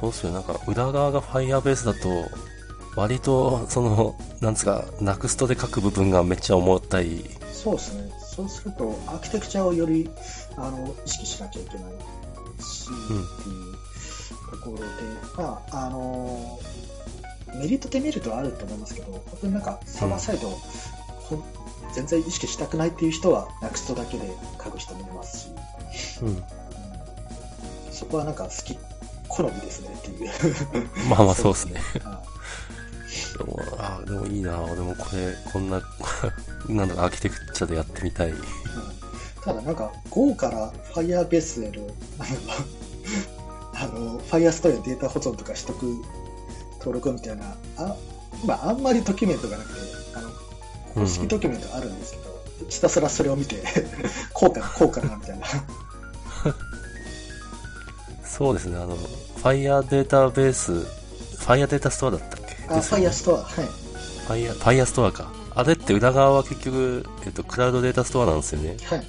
[0.00, 0.32] そうっすよ。
[0.32, 2.30] なんか、裏側が Firebase だと、
[2.96, 7.24] 割と、その、なんつうか、Next で書く部分がめっちゃ重たい。
[7.52, 8.10] そうですね。
[8.38, 10.08] そうすると、アーキテクチャをより
[10.56, 14.84] あの意識しなきゃいけないし、うんっていうところで、
[15.36, 16.60] まあ、あの、
[17.56, 21.44] メリット、デメリットはあると思いますけど、本当になんか、サーバーサイド、ほん
[21.92, 24.30] 全然意識したくないっていう人は、Next だけで
[24.62, 25.48] 書く人もいますし、
[26.22, 26.28] うん。
[26.28, 26.42] うん
[27.98, 28.78] そこはなんか好き、
[29.28, 30.30] 好みですねっていう。
[31.10, 31.80] まあまあそうですね。
[32.04, 32.22] は
[33.36, 35.82] でも、あでもいいな俺もこれ、こんな、
[36.68, 38.28] なんだろう、アーキテクチャでやってみたい。
[38.28, 38.38] いうん
[39.44, 41.88] ただなんか、Go から Firebase への、
[43.74, 46.02] あの、 Firestore のデータ保存とか取得、
[46.78, 47.96] 登録みたいな、あ、
[48.44, 49.80] まあ、あんまりドキュメントがなくて、
[50.14, 50.30] あの、
[50.94, 53.62] 公式ドキュメントあるんですけど、ひたすらそれを見て、
[54.34, 55.46] こうかな、こうかな、みたいな。
[58.24, 58.96] そうですね、あの、
[59.42, 60.72] Fire データベース、
[61.38, 62.56] Fire データストアだったっけ？
[62.70, 64.44] あ、ですよね Firestore、はい。
[64.46, 65.30] Fire、 Firestore か。
[65.54, 68.76] あれって裏側は結局、えっと、 Cloud Datastore なんですよね。
[68.84, 69.06] はい。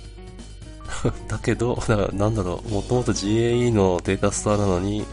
[1.28, 1.78] だけど、
[2.13, 5.06] なんだろう、もともと GAE のデータストアなのに、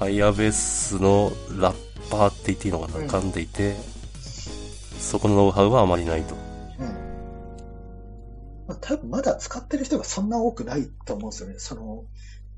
[0.00, 1.76] Firebase のラッ
[2.10, 3.76] パーって言っていいのかな、うん噛んでいて、
[5.00, 6.34] そこのノウハウはあまりないと。
[8.68, 8.74] うん。
[8.74, 11.54] まあ、多分まだ使ってる人がそんな多くないと思うんですよね。
[11.58, 12.04] その、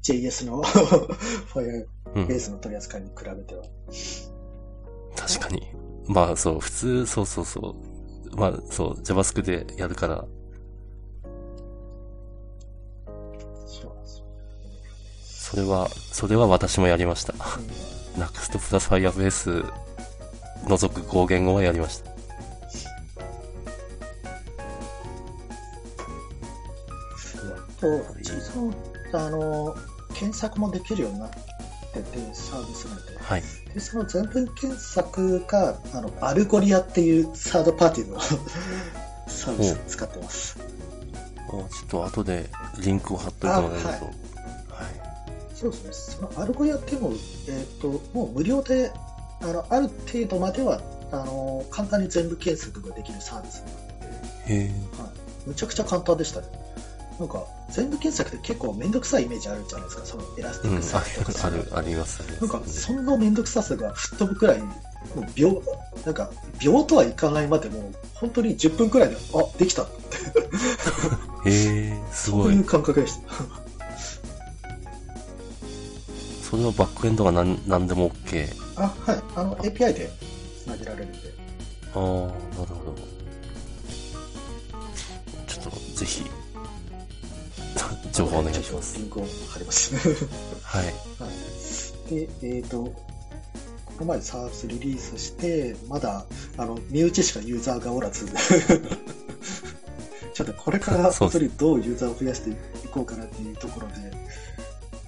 [0.02, 2.52] JS の Firebase うん。
[2.52, 3.64] の取り扱いに比べては。
[5.16, 5.66] 確かに。
[6.06, 7.76] まあそう、普通、そうそうそ
[8.32, 8.36] う。
[8.36, 10.24] まあそう、JavaScript でやるから、
[15.50, 17.32] それは、それは私もやりました。
[17.32, 19.72] うん Next プラス Firebase
[20.66, 22.09] 除く合言語はやりました。
[27.80, 28.60] と、実
[29.12, 29.76] は、あの、
[30.14, 33.18] 検索もできるようになってて、サービスなんで。
[33.18, 33.42] はい。
[33.74, 38.20] で、その全文検索が、あの、 Algolia っていうサードパーティーの
[39.28, 40.56] サービスを使ってます。
[41.48, 42.48] あちょっと後で
[42.78, 43.88] リンクを貼っといてもらえると。
[43.88, 44.00] あはい。
[45.54, 45.92] そうですね。
[45.92, 47.12] その Algolia っていうのを、
[47.48, 48.92] えっ、と、もう無料で、
[49.42, 53.74] あの、ある程度までは、あの、簡単に全文検索ができるサービスになっ
[54.44, 54.68] てて、へえ。
[55.00, 55.10] はい。
[55.46, 56.46] むちゃくちゃ簡単でしたね。
[57.20, 62.62] なんか、全文検索って結構めんどくさいイメージあるじゃないですか、そのエラスティうん、ックサーチとか ある、あります、なんか。
[62.66, 64.66] そんなめんどくささが吹っ飛ぶくらい、も
[65.18, 65.62] う秒、
[66.06, 69.88] なんか、秒とはいかないまでも、本当に10分くらいで、あ、できたっ
[71.44, 71.52] て、 へ
[71.92, 72.64] え、すごいそういう。
[72.64, 73.28] 感覚でした。
[76.50, 78.48] それはバックエンドがなんなんでも OK。
[78.76, 79.22] あ、はい。
[79.36, 80.10] あの、API で
[80.64, 81.18] 繋げられるんで。
[81.94, 82.12] ああ、なる
[82.56, 82.94] ほど。
[85.46, 86.24] ちょっと、ぜひ、
[88.12, 88.98] 情報お願いします。
[88.98, 89.94] リンクを貼ります。
[90.62, 90.84] はい。
[90.84, 90.94] はい。
[92.10, 92.92] で、えっ、と、こ
[94.00, 96.24] の前サービスリリースして、まだ、
[96.56, 98.26] あの、身内しかユーザーがおらず、
[100.34, 102.54] ちょっとこれから本当にどうユーザーを増やしてい
[102.90, 103.94] こうかなっていうところで、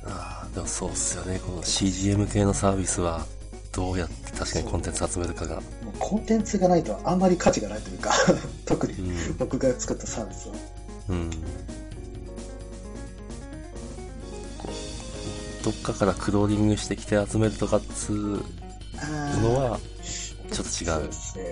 [0.04, 1.40] ああ、でもそうっすよね。
[1.44, 3.26] この CGM 系のサービスは、
[3.72, 5.56] どうやって確かにコンテンツ集めるかが。
[5.56, 5.64] もう
[5.98, 8.12] コンテンツがないとあんまり価値がないというか、
[8.66, 9.36] 特にうん。
[9.38, 10.54] 僕が作ったサービスは。
[11.08, 11.30] うん。
[11.30, 11.36] こ
[15.62, 18.44] どっかからクローリングしてきて集めるとかっつう
[19.40, 19.78] のは、
[20.50, 21.12] ちょっと違うそうで。
[21.12, 21.44] すね。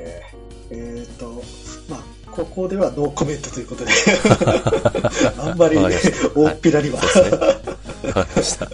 [0.70, 1.42] えっ、と、
[1.88, 3.90] まあ、ここではノーコメントということで、
[5.38, 7.00] あんまり大っぴらには。
[7.02, 7.38] そうですね。
[8.08, 8.68] わかりました。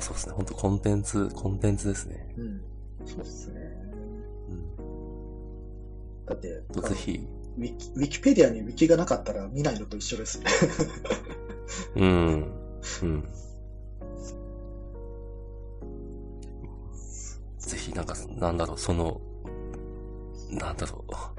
[0.00, 0.32] そうですね。
[0.32, 2.34] 本当コンテンツ、コンテンツですね。
[2.36, 2.60] うん、
[3.06, 3.60] そうですね。
[4.50, 6.26] うん。
[6.26, 7.26] だって、とぜひ、
[7.58, 10.46] ウィキウィキペディアにウィキがなかったら見ないのと一緒ですね。
[11.96, 12.57] うん。
[13.02, 13.28] うん。
[17.58, 19.20] ぜひ、なんか、なんだろう、その、
[20.50, 21.38] なんだろう。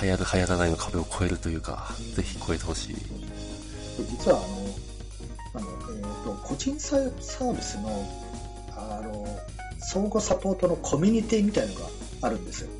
[0.00, 2.96] 流行る流行らないの壁を越えるというか、ぜひ超えてほしい。
[4.10, 4.38] 実は
[5.54, 8.06] あの、あのえー、と個人サーサービスの
[8.76, 9.26] あの
[9.80, 11.80] 相互サポートのコミュニティみたいのが
[12.22, 12.70] あるんですよ。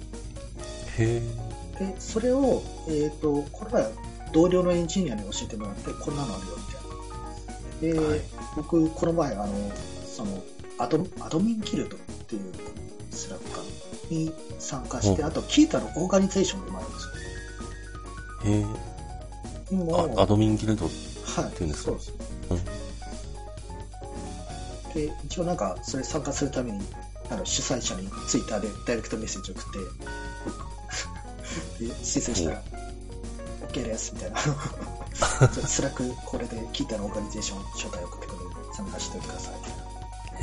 [0.99, 1.85] へえ。
[1.85, 3.85] で、それを、えっ、と、この前、
[4.33, 6.78] 同僚のエンジニアに教えてもらって、こんなのあるよ、みたいな。
[7.81, 8.21] で、はい
[8.57, 9.73] 僕、この前、あの、
[10.07, 10.43] その、
[10.79, 12.43] アドアドミンギルドっていう
[13.11, 18.55] スラッカーに参加して、おあと、キータのオーガニゼーションでもあるんですよ。
[18.55, 19.75] へえ。
[19.75, 20.87] もアドミンギルド。
[20.87, 20.91] は
[21.49, 21.91] い、ていうんですか？
[21.91, 22.13] そうです。
[22.51, 22.59] うん
[24.95, 26.81] で、一応なんか、それ参加するために、
[27.31, 29.73] あの主催者にツイッターでダイレクトメッセージを送っ
[31.79, 32.63] て、 で申請したら、
[33.69, 34.39] OK です、みたいな。
[35.67, 39.55] Slack、これで聞いたの organization 招待を送ってくるので参加しておいてください。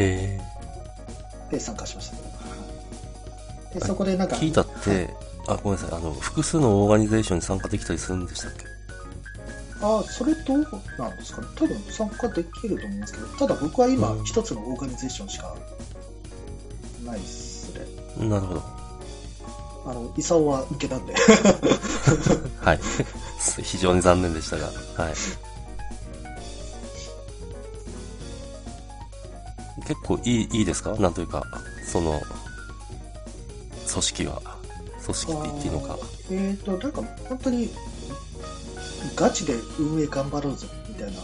[0.03, 0.39] へ
[1.51, 2.17] で、参加しました。
[3.79, 4.39] で、そこでなんか、え。
[4.39, 5.13] 聞いたって、
[5.47, 5.99] あ、ごめんなさい。
[5.99, 8.65] あの、複数の organization に参加できたりするんでしたっけ？
[9.81, 10.59] あ、それどう
[10.97, 15.53] なんですかね多分参加できると思いますけど、ただ僕は今うん一つの organization しか
[17.05, 17.73] ないっす
[18.17, 18.27] ね。
[18.27, 18.63] なるほど。
[19.87, 21.13] あの、イサオは受けたんで。
[21.13, 22.79] はい。
[23.61, 25.13] 非常に残念でしたが、はい。
[29.87, 30.95] 結構いい、いいですか？
[30.95, 31.43] なんというか、
[31.85, 32.19] その、
[33.91, 34.41] 組織は。
[35.03, 35.97] 組織って言っていいのか。
[36.31, 37.69] えっ、と、なんか本当に、
[39.15, 41.19] ガチで運営頑張ろうぜ、みたいな。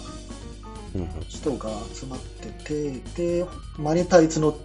[1.29, 3.45] 人が集まってて、で、
[3.77, 4.57] マネタイズの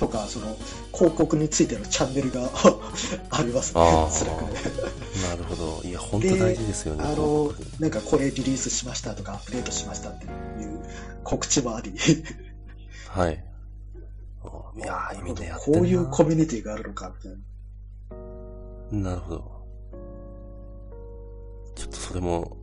[0.00, 0.56] とか、その、
[0.92, 2.50] 広告についてのチャンネルが
[3.30, 5.28] ありますねあ、ースラックで。
[5.28, 5.82] なるほど。
[5.86, 7.04] いや、本当大事ですよね。
[7.04, 10.30] あの、なんかこれリリースしましたとか、アップデートしましたっていう
[11.22, 11.92] 告知もあり、
[13.08, 13.44] はい。
[14.42, 15.70] おいやー、みんなやって。
[15.70, 17.38] こういうコミュニティがあるのか、みたい
[18.98, 19.10] な。
[19.10, 19.60] なるほど。
[21.74, 22.56] ちょっとそれも、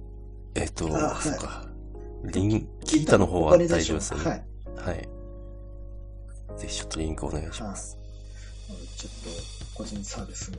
[0.56, 1.68] えっ、と、あはいそっか。
[2.24, 4.26] リン、キータの方は大丈夫ですよね。
[4.26, 4.46] はい。
[4.76, 5.17] はい。
[6.56, 7.98] ぜひちょっとリンクお願いします。
[8.98, 9.30] ちょっと
[9.76, 10.58] 個人サービスも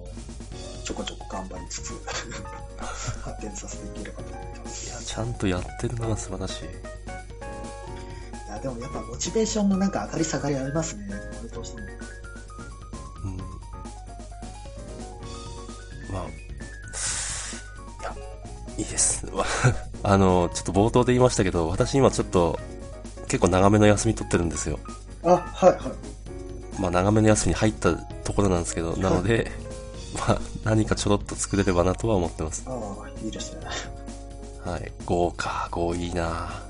[0.85, 1.93] ちょこちょこ頑張りつつ
[3.23, 5.05] 発展させていければと思ってまいや、す。
[5.05, 6.65] ちゃんとやってるのが素晴らしい。
[6.65, 6.69] い
[8.49, 11.09] や、でもやっぱモチベーションのなんか上がり下がりありますね。
[11.53, 11.89] どうしても。
[13.25, 13.37] うん。
[16.13, 16.29] まあ、い
[18.05, 18.17] や、
[18.79, 19.27] いいです。
[19.27, 19.45] ま
[20.05, 22.59] ああの、ちょっと冒頭で言いましたけど、私今ちょっと、
[23.27, 24.79] 結構長めの休み取ってるんですよ。
[25.25, 26.81] あ、はいはい。
[26.81, 29.51] まあ長めの休みに入ったところなんですけど、なので、
[30.15, 32.65] まあ何かちょろっと作れればなとは思ってます。
[32.67, 33.61] ああ、いいですね。
[34.65, 34.93] はい。
[35.07, 36.63] 5か、5いいな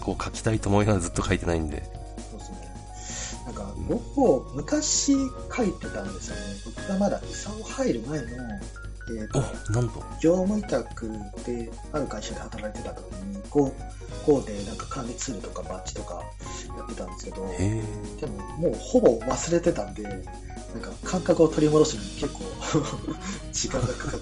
[0.00, 1.82] 5書きたいと思いながらずっと書いてないんで。
[2.30, 2.58] そうですね。
[3.46, 5.16] なんか、僕も昔
[5.54, 6.42] 書いてたんですよね。
[6.64, 8.26] 僕がまだイ入る前の、
[9.08, 10.02] えーとお、なんと。
[10.20, 11.08] 業務委託
[11.44, 13.72] である会社で働いてた時に Go,
[14.26, 16.22] Go でなんか管理ツールとかバッジとか
[16.76, 17.36] やってたんですけど。
[18.20, 22.42] でももうほぼ忘れてたんでなんか感覚を取り戻すのに結構
[23.52, 24.20] 時間がかかっ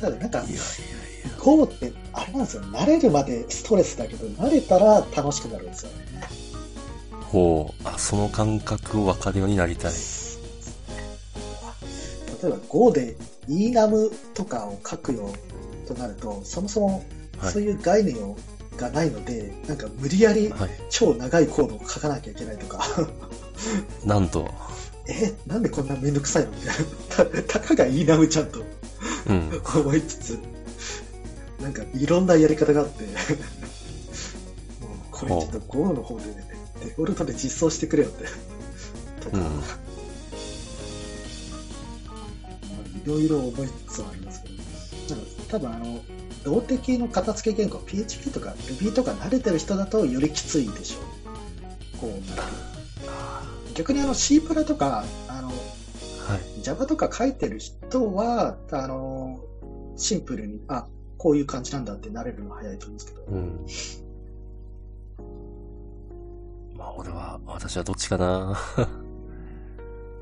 [0.00, 1.36] たただなんかいやいやいや。
[1.38, 6.12] Go ってあれなんですよ慣れるまでストレスだけど慣れたら楽しくなるんですよね
[7.32, 7.88] ほう。
[7.88, 9.92] あ、その感覚を分かるようになりたい。
[12.42, 13.16] 例えば Go で
[13.48, 15.32] enum とかを書くよ
[15.86, 17.04] となるとそもそも
[17.38, 18.36] はいそういう概念を
[18.76, 20.70] がないので、なんか無理やりはい。
[20.90, 22.80] 超長いコードを書かなきゃいけないとか、
[24.04, 24.50] なんと。
[25.06, 26.52] え、なんでこんなめんどくさいの？
[26.52, 27.42] みたいな。
[27.42, 28.62] たたかがいいなむちゃんと
[29.26, 29.62] うん。
[29.82, 30.38] 思いつつ、
[31.60, 33.12] なんかいろんなやり方があって、 もう
[35.10, 36.34] これちょっと Go の方で、ね、
[36.84, 38.24] デフォルトで実装してくれよって。
[39.22, 39.62] とか、うん
[43.04, 44.54] いろいろ覚えつつはありますけど、
[45.16, 46.00] なんか多分あの、
[46.44, 51.98] 動的の片付け言語、PHP とか Ruby とか慣れてる人だとよりきついでしょう。
[51.98, 52.42] こうなる
[53.74, 55.52] 逆にあの C プラとか、あの、は
[56.58, 56.62] い。
[56.62, 59.40] Java とか書いてる人は、あの、
[59.96, 60.86] シンプルに、あ、
[61.18, 63.66] こういう感じなんだって慣れるの早いと思うんですけど、うん。
[66.76, 68.58] まあ、俺は、私はどっちかな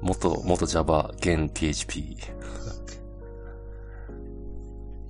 [0.02, 2.16] 元、元 Java、現 PHP。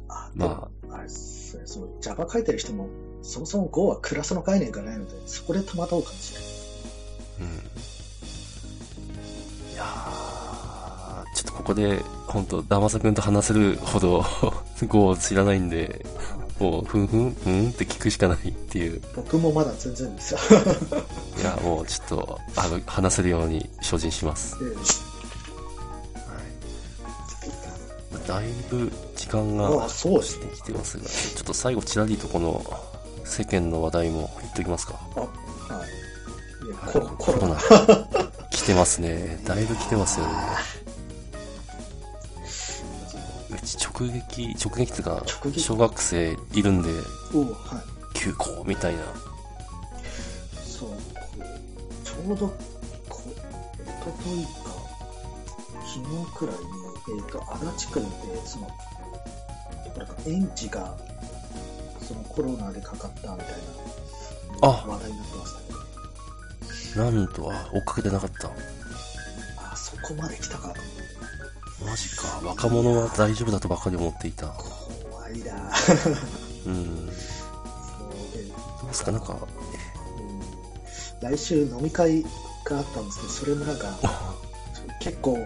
[0.09, 2.89] あ、まあ、あれそれそう Java 書いてる人も、
[3.23, 6.51] そもそも Go はクラスの概念がないので、そこで戸惑うかもしれない。
[7.41, 7.47] うん。
[9.73, 14.25] いやー、ちょっとここで、本当ダマサ君と話せるほど、
[14.89, 16.05] Go を知らないんで、
[16.61, 19.01] もう、ふんふん、ふんって聞くしかないっていう。
[19.17, 20.41] 僕もまだ全然ですよ。
[21.41, 24.59] いや、もうちょっと、あの、話せるように精進します。
[24.59, 24.73] では
[28.25, 28.29] い。
[28.29, 30.47] だいぶ時間あがあ、そうですね。
[30.47, 32.63] できてますが、ちょっと最後ちらりとこの
[33.25, 35.01] 世間の話題も言っときますか。
[35.17, 35.27] あ、は
[35.87, 35.89] い。
[36.67, 37.57] いやはいコロコロナ。
[38.51, 39.41] 来てますね。
[39.47, 40.33] だいぶ来てますよね。
[43.79, 45.23] 直撃、直撃っていうか
[45.57, 46.91] 小学生いるんで、
[47.35, 47.91] おはい。
[48.15, 49.01] 休校みたいな。
[50.53, 50.91] そう、
[52.05, 52.49] ちょうど、
[53.09, 53.23] こ
[53.87, 54.81] おとといか、
[55.87, 56.63] 昨日くらいに、
[57.19, 58.07] えっ、と、足立区で、
[58.47, 58.69] その、
[59.97, 60.97] なんか園児が、
[62.07, 68.51] そのコロナでかかったみたいな、あ話題になってましたなんとは追っかけてなかった。
[69.73, 71.20] あ、そこまで来たかと思って、
[71.85, 72.41] マジか。
[72.45, 74.49] 若者は大丈夫だとばかり思っていた。
[74.49, 75.55] 怖いな
[76.67, 77.07] うん。
[77.07, 78.41] どそうで、
[78.85, 79.13] うですか？
[79.13, 79.39] なんか、うん
[81.23, 82.23] 来週飲み会
[82.65, 83.89] があったんですけど、それもなんか、
[85.01, 85.37] 結構、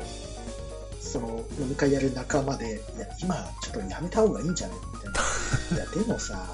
[1.01, 5.82] その飲み会やる仲間で、いや、今ちょっとやめた方がいいんじゃないみたいな。
[5.85, 6.47] いや、でもさ、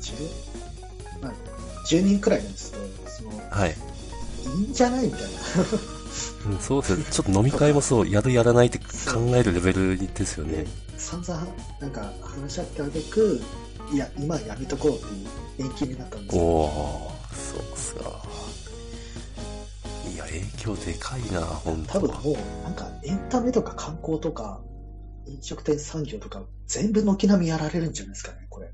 [0.00, 0.12] 10,
[1.20, 1.32] まあ、
[1.88, 3.76] 10人くらいなんですけど、その、はい。
[4.44, 5.28] いいんじゃないみたいな。
[6.46, 6.98] うん、そうですよ。
[7.10, 10.66] ちょっと飲み会もそう、やるやらないって考えるレベルですよね。
[10.98, 11.46] 散々、
[11.80, 13.40] なんか話し合ってあげく、
[13.92, 16.42] いや、今はやめとこうっていう延期になったんですよ。
[16.42, 18.22] おー、そうっすか。
[20.12, 21.92] いや、影響でかいな、ほんと。
[21.92, 22.34] 多分もう、
[22.64, 24.60] なんかエンタメとか観光とか、
[25.26, 28.72] 飲食店産業とか、全部軒並みやられるんじゃないですかね、これ。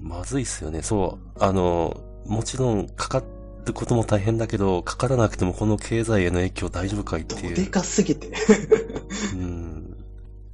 [0.00, 0.82] まずいっすよね。
[0.82, 1.42] そう。
[1.42, 3.22] あの、もちろん、かか
[3.66, 7.54] ることも大変だけど、かからなくてもこの経済への影響大丈夫かいっていう。
[7.54, 8.30] どでかすぎて。
[9.34, 9.96] うん。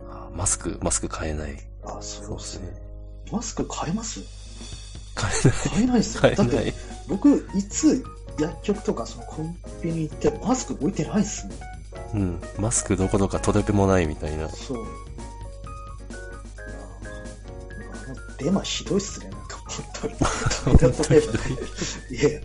[0.09, 1.57] あマスク、マスク買えない。
[1.85, 2.69] あ、そうですね。
[3.33, 4.21] マスク買えます？
[5.15, 5.53] 買えない。
[5.71, 6.35] 買えないですよ。
[6.35, 6.75] だって。
[7.09, 8.05] 僕、いつ
[8.39, 11.47] 薬局とかそのコンビニ行ってマスク置いてないっす
[12.13, 12.23] もん。
[12.23, 12.41] うん。
[12.59, 14.49] マスクどころか届けもないみたいな。
[14.49, 14.79] そう。
[14.79, 14.81] あ
[18.09, 19.31] のデマひどいっすね、
[19.69, 20.15] 本当に。
[20.69, 22.15] トイレットペーパー。
[22.15, 22.41] いや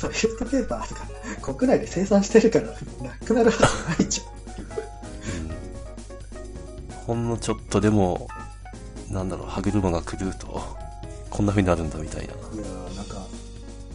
[0.00, 4.26] トイレットペーパーとか国内で生産してるからなくなるはずないじゃん。
[4.26, 5.56] うん。
[7.06, 8.28] ほんのちょっとでも、
[9.10, 10.62] なんだろう、歯車が狂うと、
[11.30, 12.32] こんな風になるんだみたいな。
[12.32, 13.26] いやーなんか、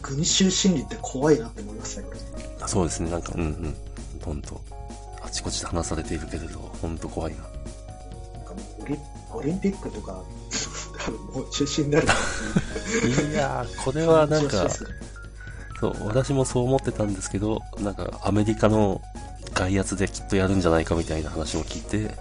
[0.02, 2.20] 群衆心理って怖いなって思いますね、これ。
[2.62, 3.76] あそうですね、なんか、うんうん。
[4.24, 4.62] ほんと。
[5.22, 7.42] あちこちで話されているけれど、ほんと怖いな。
[7.42, 7.52] なん
[8.46, 8.98] かもうオリ
[9.34, 10.24] オリンピックとか、
[11.06, 14.68] 多分もう中止になるいやー、これはなんか
[15.80, 19.02] そう、私もそう思ってたんですけど、なんかアメリカの
[19.54, 22.16] 外圧できっとやるんじゃないかみたいな話も聞いて、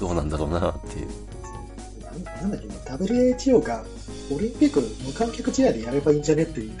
[0.00, 1.08] どうなんだろうなっていう。
[2.24, 2.74] なんなんだっけね、
[3.36, 3.84] WHO が
[4.34, 6.72] オリンピック無観客試合でやればいいんじゃねっていう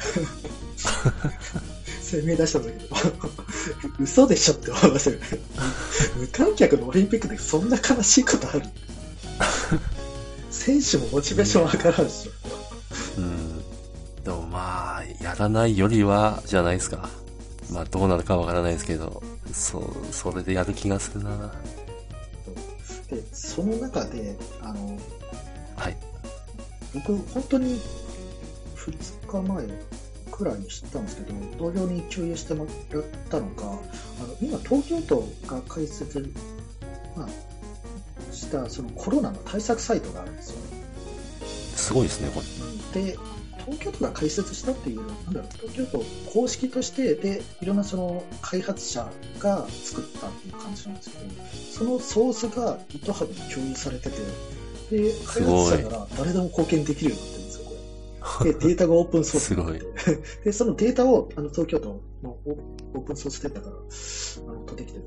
[2.10, 2.96] 声明出したんだけど、
[4.00, 5.26] 嘘でしょって思いましたよね。
[6.16, 8.62] 無観客のオリンピックでそんな悲しいことある？
[10.66, 12.28] 選手もモチベーションわからんし。
[13.18, 14.24] うん。
[14.24, 17.08] でもまあ、やらないよりは、じゃないですか。
[17.70, 21.54] まあどうなるかわからないですけど、そう、それでやる気がするな。
[23.08, 24.98] で、その中で、あの、
[25.76, 25.96] はい。
[26.94, 27.80] 僕、本当に
[28.74, 29.66] 2日前
[30.32, 36.28] くらいに知ったんですけど、同僚に共有してもらったのが、あの今、東京都が開設、
[37.16, 37.28] まあ、
[38.36, 40.58] したそのコロナの対策サイトがあるんですよ。
[41.76, 42.42] すごいですね、こ
[42.94, 43.02] れ。
[43.02, 43.18] で、
[43.66, 49.10] 東京都が開設したっていう、なんだろう、東京都公式として、で、いろんなその開発者
[49.40, 51.24] が作ったっていう感じなんですけど、
[51.72, 54.16] そのソースが GitHub に共有されてて、
[54.90, 57.64] で、開発者なら誰でも貢献できるようになってるんですよ、
[58.20, 62.50] こ で、データがオープンソースになってすで、そのデータを、あの、東京都のオ
[62.94, 65.04] オープンソースデータから、あの、取ってきてる。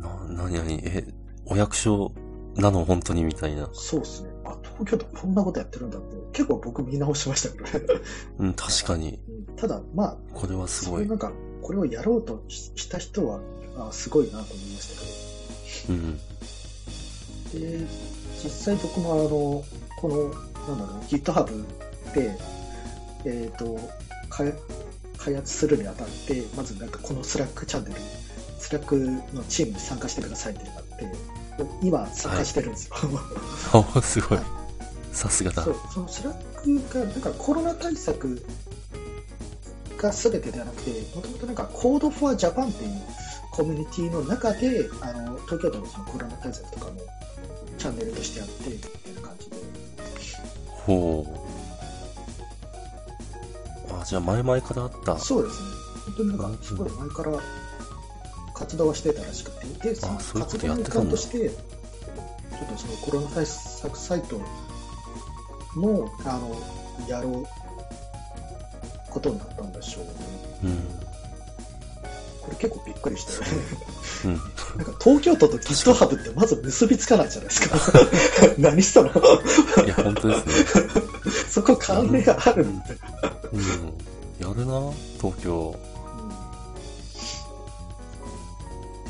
[0.00, 1.06] な、なになに、え、
[1.46, 2.12] お役所
[2.56, 3.68] なの本当にみたいな。
[3.72, 4.30] そうですね。
[4.44, 8.00] あ、東京都こんなことやってるんだって、結構僕見直しましたけどね。
[8.38, 9.20] うん、確かに。
[9.28, 11.06] うんただ、まあ、これはすごい。
[11.06, 13.40] なんか、これをやろうとしした人は、
[13.76, 16.18] あすごいなと思いましたうん。
[17.52, 17.66] けど。
[17.66, 17.78] で、
[18.42, 21.64] 実際僕もあの、この、なんだろう、GitHub
[22.14, 22.38] で、
[23.26, 23.78] えっ、と、
[24.30, 24.54] 開
[25.18, 27.96] 開発するにあたって、まずなんかこの Slack チャンネル、
[28.60, 28.96] Slack
[29.34, 31.10] のチームに参加してくださいってなって、
[31.82, 32.94] 今参加してるんですよ。
[33.72, 34.38] あ、すごい。
[35.12, 35.70] さすがだそ。
[35.70, 38.44] うその Slack が、なんかコロナ対策
[39.96, 42.90] が全てではなくて、もともとなんか Code for Japan っていう
[43.50, 47.00] コミュニティの中で、あの東京都のそのコロナ対策とかも
[47.78, 49.56] チャンネルとしてやって、みたいな感じで。
[50.66, 51.30] ほう。
[54.00, 55.18] あ、じゃあ前々からあった。
[55.18, 55.68] そうですね。
[56.06, 57.32] 本当になんかすごい前から
[58.60, 61.56] 活動はしてたらしくて、で、その活動の一環として、ちょ
[62.66, 64.38] っとそのコロナ対策サイト
[65.74, 67.46] も、あの、やろう
[69.10, 70.10] ことになったんでしょうね。
[70.64, 70.76] うん。
[72.42, 73.32] これ結構びっくりして、
[74.26, 74.34] うん。
[74.34, 74.40] なん
[74.84, 77.78] か東京都と GitHub ってまず結びつかないじゃないですか。
[78.58, 81.02] 何したのいや、本当ですね。
[81.48, 82.84] そこ関連があるんで。
[83.54, 84.46] うん。
[84.46, 85.74] やるな、東京。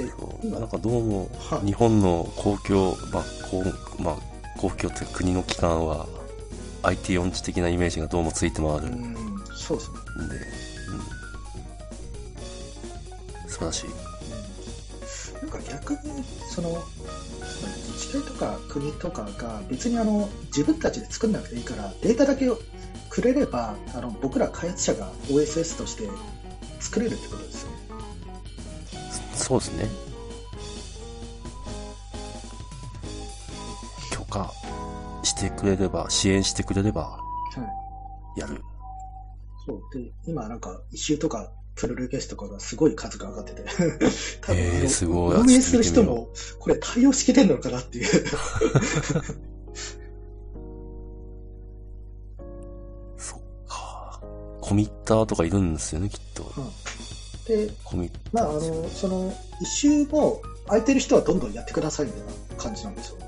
[0.05, 3.63] で、そう今なんかどうも、はい日本の公共、まあ、公
[4.03, 6.07] まあ、公共っていうか国の機関は、
[6.83, 9.17] IT 音痴的なイメージがどうもついて回るうんん、
[9.55, 9.97] そうですね。
[10.29, 10.35] で、
[13.45, 13.51] うん。
[13.51, 13.91] 素晴らしい。
[15.43, 15.99] なんか逆に、
[16.49, 16.83] その、
[17.93, 22.59] 自治体とか国とかが別にあの自分たちで作んなくていいから、データだけを
[23.11, 26.09] くれれば、あの僕ら開発者が OSS として
[26.79, 27.80] 作れるってことですよね。
[29.51, 29.89] そうですね。
[34.13, 34.53] 許可
[35.25, 37.19] してくれれば、支援してくれれば、は
[38.37, 38.41] い。
[38.41, 38.63] やる。
[39.67, 39.83] そう。
[39.93, 43.65] で、今なんか、一周とか、プルレケスとかがすごい数が上がってて、
[44.41, 46.29] 多分、えーすごい運営する人も、
[46.61, 48.07] これ対応しきれんのかなっていう。
[53.19, 54.23] そっか。
[54.61, 56.45] コミッターとかいるんですよね、きっと。
[56.45, 56.63] で、コ
[57.57, 63.19] ミッまあ、あの、その、一周も、空いてる人はどんどんやってくださいみたいな感じなんですよ。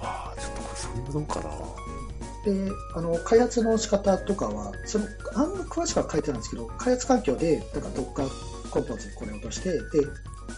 [0.00, 1.74] ああ、ちょっとこれ、それはどうかな。
[2.44, 8.28] で、あの、開発の仕方とかは、その、あんま詳しくは書いてないんですけど、開発環境で、なんか Docker
[8.70, 9.80] コンポーズにこれを落として、で、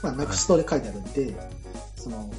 [0.03, 1.35] まあ、Next で書いてあるんで、
[1.97, 2.31] その、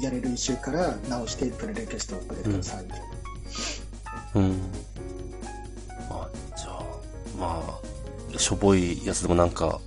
[0.00, 3.06] やれる一周から直して、プレレクエストをくれてくださいみたいな。
[4.34, 4.48] うん。
[4.50, 4.56] ま
[8.38, 9.80] しょぼいやつでもなんか、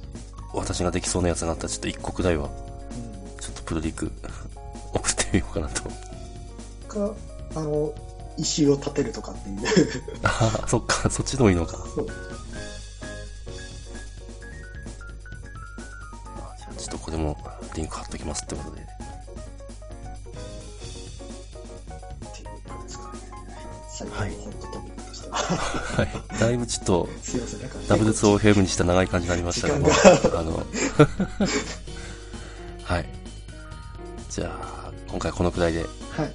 [0.54, 2.50] 私ができそうなやつがあったら、ちょっと一個くらいは、
[3.40, 4.12] ちょっとプロリク、
[4.94, 5.84] 送ってみようかなと。
[5.88, 7.16] うん、か、
[7.56, 7.94] あの、
[8.38, 9.58] 一周を立てるとかっていう。
[10.24, 11.78] ああ、そっか、そっちでもいいのか。
[11.78, 12.08] そう
[16.38, 17.38] あじゃあちょっとこれも
[17.76, 18.82] リンク貼っときますってことで。
[18.82, 18.86] っ
[22.36, 23.20] ていう感じですかね。
[23.90, 25.38] 最後ホットトピックとしては。
[25.38, 26.08] はい。
[26.42, 29.86] だいぶちょっと、すいません、なんか、W2OFM にした長い感じになりましたけど
[30.40, 30.66] あの、
[32.84, 33.06] はい。
[34.28, 35.86] じゃあ、今回はこのくらいで、は
[36.24, 36.34] い。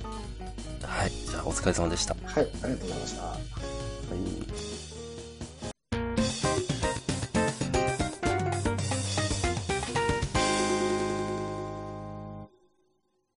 [0.84, 1.10] はい。
[1.28, 2.14] じゃあ、お疲れ様でした。
[2.24, 3.22] ははい、ありがとうございました。
[3.22, 3.55] い。